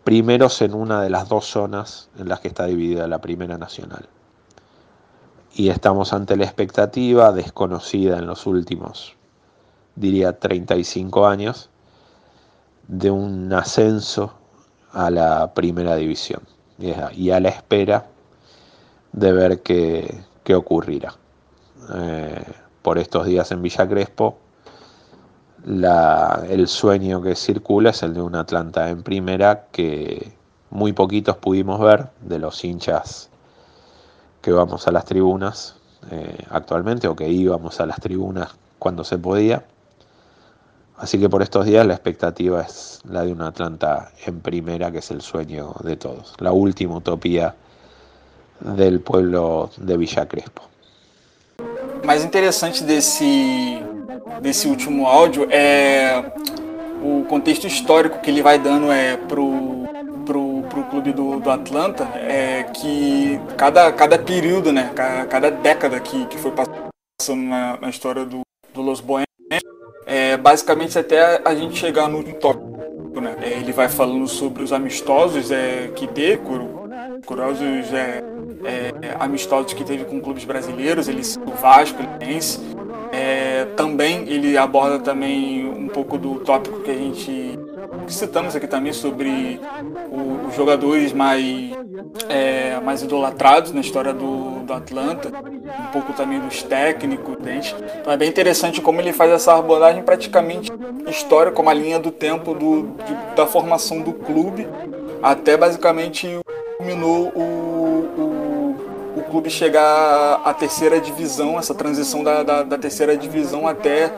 [0.04, 4.08] primeros en una de las dos zonas en las que está dividida la Primera Nacional.
[5.54, 9.16] Y estamos ante la expectativa desconocida en los últimos,
[9.96, 11.70] diría, 35 años,
[12.88, 14.34] de un ascenso
[14.92, 16.42] a la primera división
[16.78, 18.06] y a la espera
[19.12, 20.24] de ver qué,
[20.54, 21.14] ocurrirá.
[21.94, 22.44] Eh,
[22.82, 24.38] por estos días en Villa Crespo,
[25.66, 30.32] el sueño que circula es el de un Atlanta en primera que,
[30.70, 33.28] muy poquitos pudimos ver de los hinchas
[34.40, 35.76] que vamos a las tribunas
[36.10, 39.64] eh, actualmente o que íbamos a las tribunas cuando se podía.
[40.96, 44.98] Así que por estos días la expectativa es la de un Atlanta en primera, que
[44.98, 47.54] es el sueño de todos, la última utopía
[48.60, 50.70] del pueblo de Villa Crespo.
[52.04, 53.84] mais interessante desse,
[54.40, 56.22] desse último áudio é
[57.02, 59.86] o contexto histórico que ele vai dando é pro,
[60.26, 65.98] pro, pro clube do, do Atlanta, é que cada, cada período, né, cada, cada década
[66.00, 68.40] que, que foi passando na, na história do,
[68.74, 69.26] do Los Bohemians,
[70.06, 72.70] é, basicamente até a gente chegar no tópico.
[73.20, 73.36] Né?
[73.42, 76.40] É, ele vai falando sobre os amistosos é, que teve,
[77.26, 78.22] curiosos é,
[78.64, 82.60] é, amistosos que teve com clubes brasileiros, ele o Vasco, Fluminense.
[83.12, 87.58] É, também ele aborda também um pouco do tópico que a gente
[88.08, 89.60] citamos aqui também sobre
[90.10, 91.72] o, os jogadores mais,
[92.28, 97.36] é, mais idolatrados na história do, do Atlanta, um pouco também dos técnicos.
[98.00, 100.70] Então é bem interessante como ele faz essa abordagem praticamente
[101.08, 104.66] histórica, como a linha do tempo do, de, da formação do clube
[105.22, 106.40] até basicamente
[106.78, 108.39] culminou o, o
[109.30, 114.12] clube chegar à terceira divisão, essa transição da, da, da terceira divisão até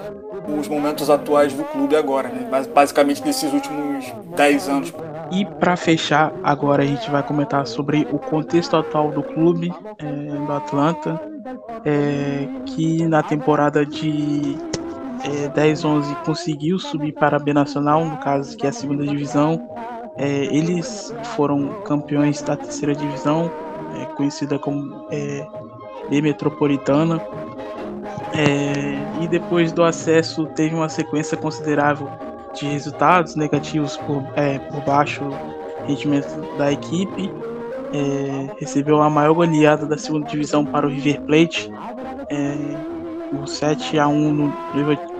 [0.59, 2.49] os momentos atuais do clube agora, né?
[2.75, 4.93] basicamente desses últimos 10 anos.
[5.31, 10.05] E para fechar, agora a gente vai comentar sobre o contexto atual do clube é,
[10.05, 11.21] do Atlanta,
[11.85, 14.59] é, que na temporada de
[15.25, 19.69] é, 10-11 conseguiu subir para a B Nacional, no caso que é a segunda divisão,
[20.17, 23.51] é, eles foram campeões da terceira divisão,
[23.97, 25.47] é, conhecida como é,
[26.09, 27.21] B Metropolitana.
[28.35, 32.09] É, e depois do acesso teve uma sequência considerável
[32.55, 35.23] de resultados negativos por, é, por baixo
[35.87, 37.33] rendimento da equipe.
[37.95, 41.71] É, recebeu a maior goleada da segunda divisão para o River Plate,
[43.33, 44.53] o 7 a 1 no,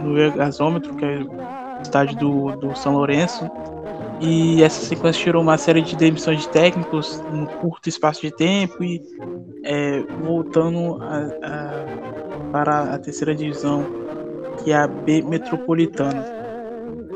[0.01, 3.51] no gasômetro, que é o estádio do, do São Lourenço.
[4.25, 8.85] E essa sequência tirou uma série de demissões de técnicos num curto espaço de tempo
[8.85, 9.03] e
[9.65, 13.85] é, voltando a, a, para a terceira divisão,
[14.63, 16.25] que é a B Metropolitana.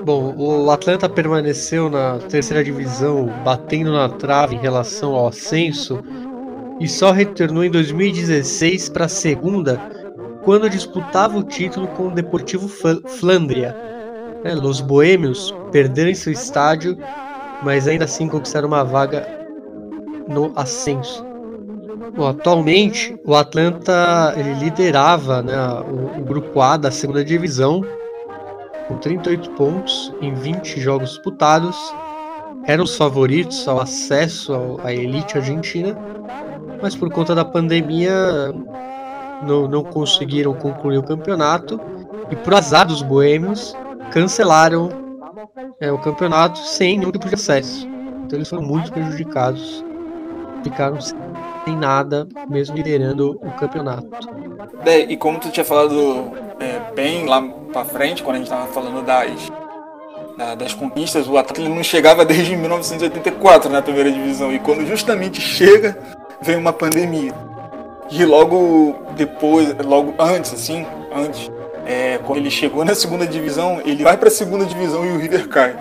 [0.04, 6.02] Bom, o Atlanta permaneceu na terceira divisão, batendo na trave em relação ao ascenso,
[6.80, 9.80] e só retornou em 2016 para a segunda,
[10.42, 13.95] quando disputava o título com o Deportivo Flandria
[14.44, 16.96] né, Los Boêmios perderam seu estádio,
[17.62, 19.26] mas ainda assim conquistaram uma vaga
[20.28, 21.24] no ascenso.
[22.14, 27.84] Bom, atualmente, o Atlanta ele liderava né, o, o, grupo A da segunda divisão
[28.88, 31.76] com 38 pontos em 20 jogos disputados.
[32.64, 35.96] Eram os favoritos ao acesso ao, à elite argentina,
[36.80, 38.54] mas por conta da pandemia
[39.42, 41.80] não, não conseguiram concluir o campeonato.
[42.30, 43.76] E por azar dos boêmios,
[44.16, 44.88] cancelaram
[45.78, 47.86] é, o campeonato sem nenhum tipo de acesso.
[48.24, 49.84] Então eles foram muito prejudicados,
[50.64, 54.09] ficaram sem nada, mesmo liderando o campeonato.
[54.86, 58.66] É, e como tu tinha falado é, bem lá para frente, quando a gente estava
[58.68, 59.52] falando das,
[60.38, 64.51] da, das conquistas, o Atlético não chegava desde 1984 na primeira divisão.
[64.51, 65.98] E quando justamente chega,
[66.40, 67.34] vem uma pandemia.
[68.10, 71.51] E logo depois, logo antes, assim, antes,
[71.86, 75.18] é, quando ele chegou na segunda divisão, ele vai para a segunda divisão e o
[75.18, 75.76] River cai.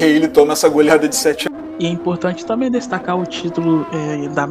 [0.00, 1.48] E aí ele toma essa goleada de 7
[1.78, 4.48] E é importante também destacar o título é, da,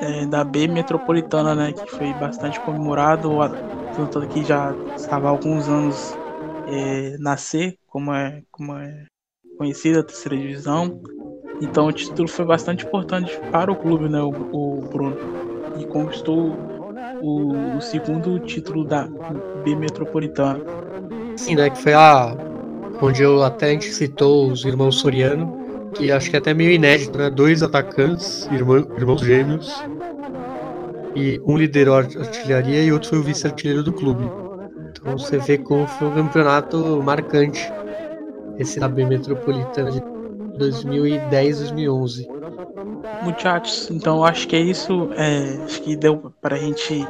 [0.00, 3.30] é, da B Metropolitana, né, que foi bastante comemorado,
[3.96, 6.14] tanto que já estava há alguns anos
[6.68, 9.06] é, na C, como é, como é
[9.56, 11.00] conhecida a terceira divisão.
[11.60, 15.16] Então o título foi bastante importante para o clube, né, o, o Bruno,
[15.78, 16.73] e conquistou
[17.24, 19.08] o, o segundo título da
[19.64, 20.60] B Metropolitana.
[21.36, 21.70] Sim, né?
[21.70, 22.36] Que foi a.
[23.00, 26.70] Onde eu até a gente citou os irmãos Soriano, que acho que é até meio
[26.70, 27.28] inédito, né?
[27.30, 29.84] Dois atacantes, irmão, irmãos gêmeos,
[31.14, 34.24] e um liderou a artilharia e outro foi o vice-artilheiro do clube.
[34.90, 37.60] Então você vê como foi um campeonato marcante
[38.58, 40.00] esse da B Metropolitana de
[40.58, 42.26] 2010-2011.
[43.22, 45.10] Muchachos, então acho que é isso.
[45.16, 47.06] É, acho que deu para a gente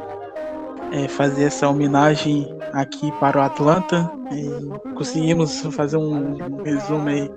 [0.91, 4.11] é, fazer essa homenagem aqui para o Atlanta.
[4.31, 7.31] E conseguimos fazer um, resumo aí,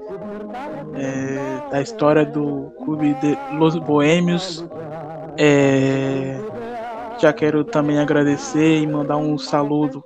[0.94, 4.64] é, da história do clube de Los Boêmios.
[5.36, 6.38] É,
[7.18, 10.04] já quero também agradecer e mandar um saludo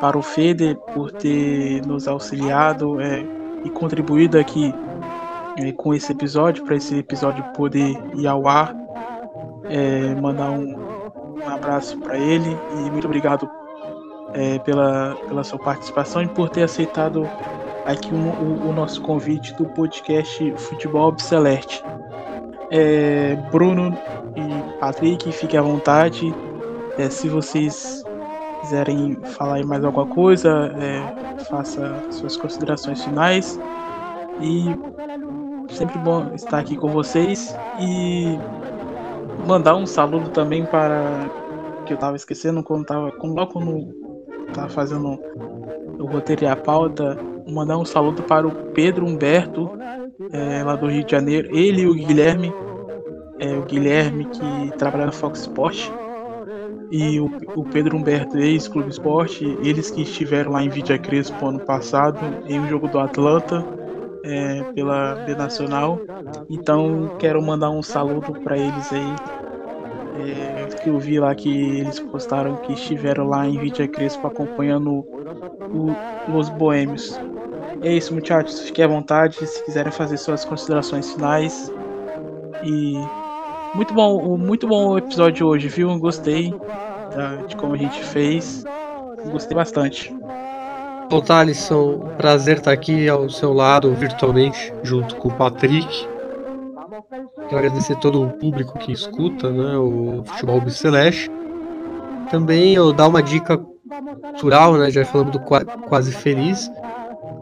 [0.00, 3.24] para o Fede por ter nos auxiliado é,
[3.64, 4.74] e contribuído aqui
[5.76, 8.74] com esse episódio, para esse episódio poder ir ao ar.
[9.64, 10.74] É, mandar um,
[11.36, 13.48] um abraço para ele e muito obrigado
[14.34, 17.28] é, pela, pela sua participação e por ter aceitado
[17.84, 21.82] aqui um, o, o, nosso convite do podcast Futebol Celeste.
[22.70, 23.96] É, Bruno
[24.36, 26.32] e Patrick, fiquem à vontade.
[26.98, 28.04] É, se vocês
[28.60, 33.58] quiserem falar mais alguma coisa, é, faça suas considerações finais.
[34.40, 34.66] E
[35.70, 38.38] sempre bom estar aqui com vocês e
[39.46, 41.28] mandar um saludo também para
[41.86, 43.94] que eu estava esquecendo quando tava logo quando
[44.52, 45.18] tava fazendo
[45.98, 49.70] o roteiro e a pauta, mandar um saludo para o Pedro Humberto,
[50.32, 52.52] é, lá do Rio de Janeiro, ele e o Guilherme,
[53.38, 55.90] é, o Guilherme que trabalha na Fox Sport
[56.90, 61.60] e o, o Pedro Humberto, ex-Clube Esporte, eles que estiveram lá em Vidia Crespo ano
[61.60, 63.64] passado, em um jogo do Atlanta,
[64.22, 66.00] é, pela B Nacional.
[66.48, 69.14] Então quero mandar um saludo para eles aí.
[70.22, 74.90] É, que eu vi lá que eles postaram que estiveram lá em Vidia Crespo acompanhando
[74.92, 75.94] o,
[76.36, 77.18] os Boêmios.
[77.82, 78.60] É isso, muchachos.
[78.60, 81.72] Fiquem à vontade se quiserem fazer suas considerações finais.
[82.64, 82.94] E
[83.74, 85.98] muito bom, muito bom o episódio hoje, viu?
[85.98, 86.52] Gostei
[87.46, 88.64] de como a gente fez.
[89.30, 90.14] Gostei bastante.
[91.10, 96.06] Bom, Thalisson, prazer estar aqui ao seu lado virtualmente, junto com o Patrick.
[97.48, 101.28] Quero agradecer todo o público que escuta né, o Futebol Celeste.
[102.30, 106.70] Também eu dar uma dica cultural, né, já falamos do Quase Feliz,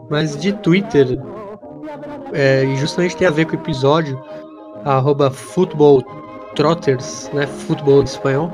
[0.09, 1.19] mas de Twitter,
[2.33, 4.19] é, e justamente tem a ver com o episódio,
[4.83, 6.01] arroba Futebol
[6.55, 8.51] Trotters, né, futebol espanhol,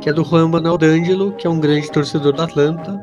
[0.00, 2.98] que é do Juan Manuel D'Angelo, que é um grande torcedor do Atlanta,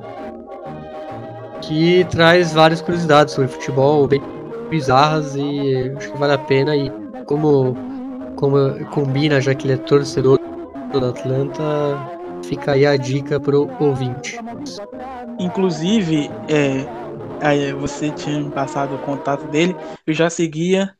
[1.68, 4.22] que traz várias curiosidades sobre futebol bem
[4.70, 6.92] bizarras e acho que vale a pena e
[7.26, 7.76] como,
[8.36, 10.40] como combina, já que ele é torcedor
[10.92, 11.64] do Atlanta,
[12.44, 14.38] fica aí a dica pro ouvinte.
[15.40, 19.76] Inclusive, é, você tinha passado o contato dele,
[20.06, 20.94] eu já seguia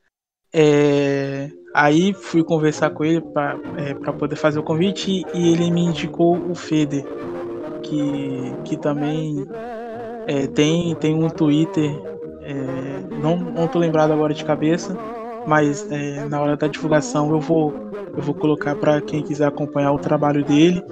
[0.54, 5.82] é, Aí fui conversar com ele para é, poder fazer o convite e ele me
[5.82, 7.04] indicou o Feder,
[7.82, 9.44] que, que também
[10.28, 11.92] é, tem, tem um Twitter,
[12.42, 14.98] é, não, não tô lembrado agora de cabeça,
[15.48, 17.74] mas é, na hora da divulgação eu vou,
[18.16, 20.84] eu vou colocar para quem quiser acompanhar o trabalho dele.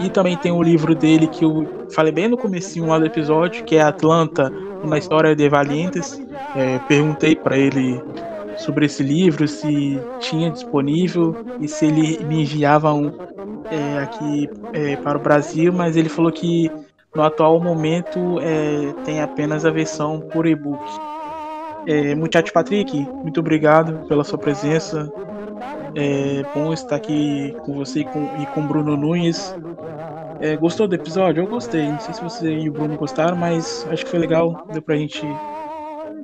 [0.00, 3.64] E também tem o livro dele que eu falei bem no comecinho lá do episódio,
[3.64, 4.50] que é Atlanta,
[4.82, 6.20] uma história de valientes.
[6.56, 8.02] É, perguntei para ele
[8.56, 13.12] sobre esse livro, se tinha disponível e se ele me enviava um
[13.70, 16.70] é, aqui é, para o Brasil, mas ele falou que
[17.14, 20.82] no atual momento é, tem apenas a versão por e-book.
[21.86, 25.12] É, Muchacho Patrick, muito obrigado pela sua presença.
[25.94, 29.54] É bom estar aqui com você e com, e com Bruno Nunes.
[30.40, 31.42] É, gostou do episódio?
[31.42, 31.86] Eu gostei.
[31.86, 34.66] Não sei se você e o Bruno gostaram, mas acho que foi legal.
[34.72, 35.24] Deu pra gente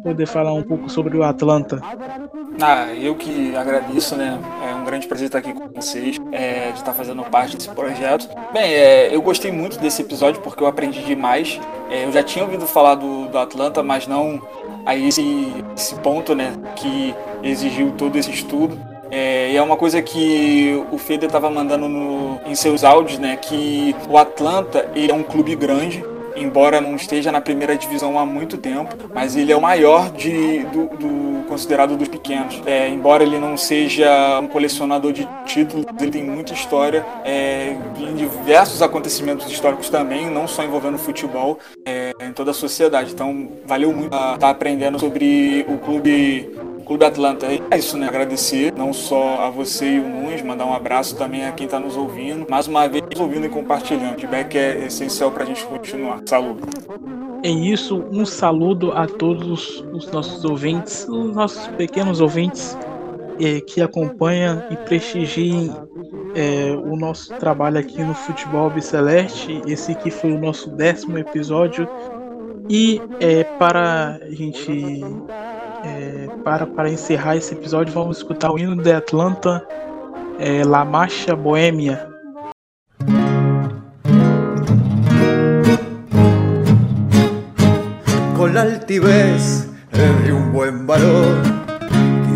[0.02, 1.80] poder falar um pouco sobre o Atlanta.
[2.60, 4.38] Ah, eu que agradeço, né?
[4.68, 8.28] É um grande prazer estar aqui com vocês, é, de estar fazendo parte desse projeto.
[8.52, 11.60] Bem, é, eu gostei muito desse episódio porque eu aprendi demais.
[11.90, 14.40] É, eu já tinha ouvido falar do, do Atlanta, mas não
[14.84, 16.52] a esse, esse ponto, né?
[16.76, 18.78] Que exigiu todo esse estudo.
[19.10, 23.36] É, e é uma coisa que o Feder estava mandando no, em seus áudios, né?
[23.36, 26.04] Que o Atlanta ele é um clube grande,
[26.36, 30.60] embora não esteja na primeira divisão há muito tempo, mas ele é o maior de,
[30.64, 32.62] do, do considerado dos pequenos.
[32.64, 38.14] É, embora ele não seja um colecionador de títulos, ele tem muita história é, em
[38.14, 43.12] diversos acontecimentos históricos também, não só envolvendo futebol, é, em toda a sociedade.
[43.12, 46.48] Então, valeu muito estar tá aprendendo sobre o clube
[46.90, 47.46] Clube Atlanta.
[47.70, 48.08] É isso, né?
[48.08, 51.78] Agradecer não só a você e o Nunes, mandar um abraço também a quem está
[51.78, 52.50] nos ouvindo.
[52.50, 54.16] Mais uma vez, ouvindo e compartilhando.
[54.16, 56.20] O feedback é essencial para a gente continuar.
[56.26, 56.62] Saúde.
[57.44, 62.76] É isso, um saludo a todos os nossos ouvintes, os nossos pequenos ouvintes
[63.38, 65.72] é, que acompanham e prestigiem
[66.34, 69.62] é, o nosso trabalho aqui no Futebol Celeste.
[69.64, 71.88] Esse aqui foi o nosso décimo episódio.
[72.72, 75.04] E é, para a gente
[75.84, 79.66] é, para, para encerrar esse episódio, vamos escutar o hino de Atlanta,
[80.38, 82.08] é, La Marcha Boêmia.
[88.36, 91.42] Con la altivez de un buen varón,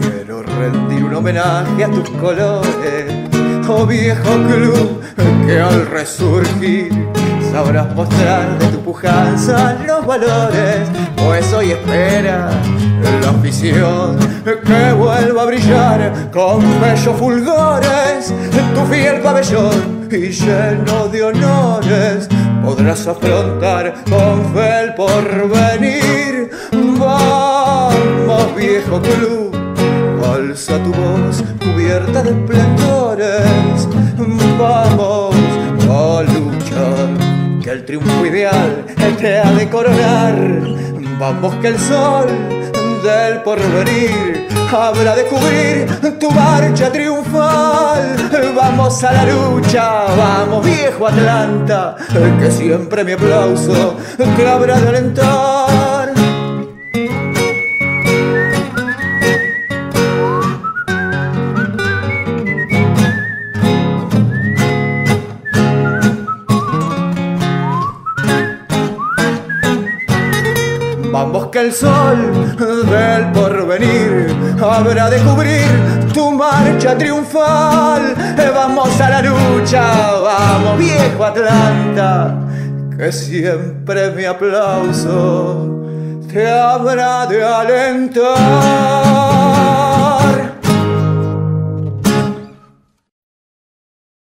[0.01, 3.15] quiero rendir un homenaje a tus colores,
[3.69, 5.01] oh viejo club
[5.47, 6.90] que al resurgir
[7.55, 12.51] sabrás mostrar de tu pujanza los valores, pues hoy espera
[13.23, 18.35] la afición que vuelva a brillar con bellos fulgores
[18.75, 22.29] tu fiel pabellón y lleno de honores
[22.65, 26.51] podrás afrontar con fe el porvenir.
[26.99, 29.55] Vamos, viejo club,
[30.35, 33.89] alza tu voz cubierta de esplendores.
[34.59, 35.35] Vamos
[35.89, 37.24] a luchar,
[37.65, 38.85] que el triunfo ideal
[39.19, 40.35] te ha de coronar.
[41.19, 42.27] Vamos que el sol
[43.03, 48.16] del porvenir habrá de cubrir tu marcha triunfal.
[48.55, 51.97] Vamos a la lucha, vamos viejo Atlanta,
[52.39, 56.34] que siempre mi aplauso te habrá de alentar.
[71.55, 72.57] Que el sol
[72.91, 74.27] del porvenir
[74.61, 75.69] habrá de cubrir
[76.13, 78.13] tu marcha triunfal.
[78.53, 82.35] Vamos a la lucha, vamos viejo Atlanta,
[82.97, 85.87] que siempre mi aplauso
[86.33, 88.35] te habrá de alentar.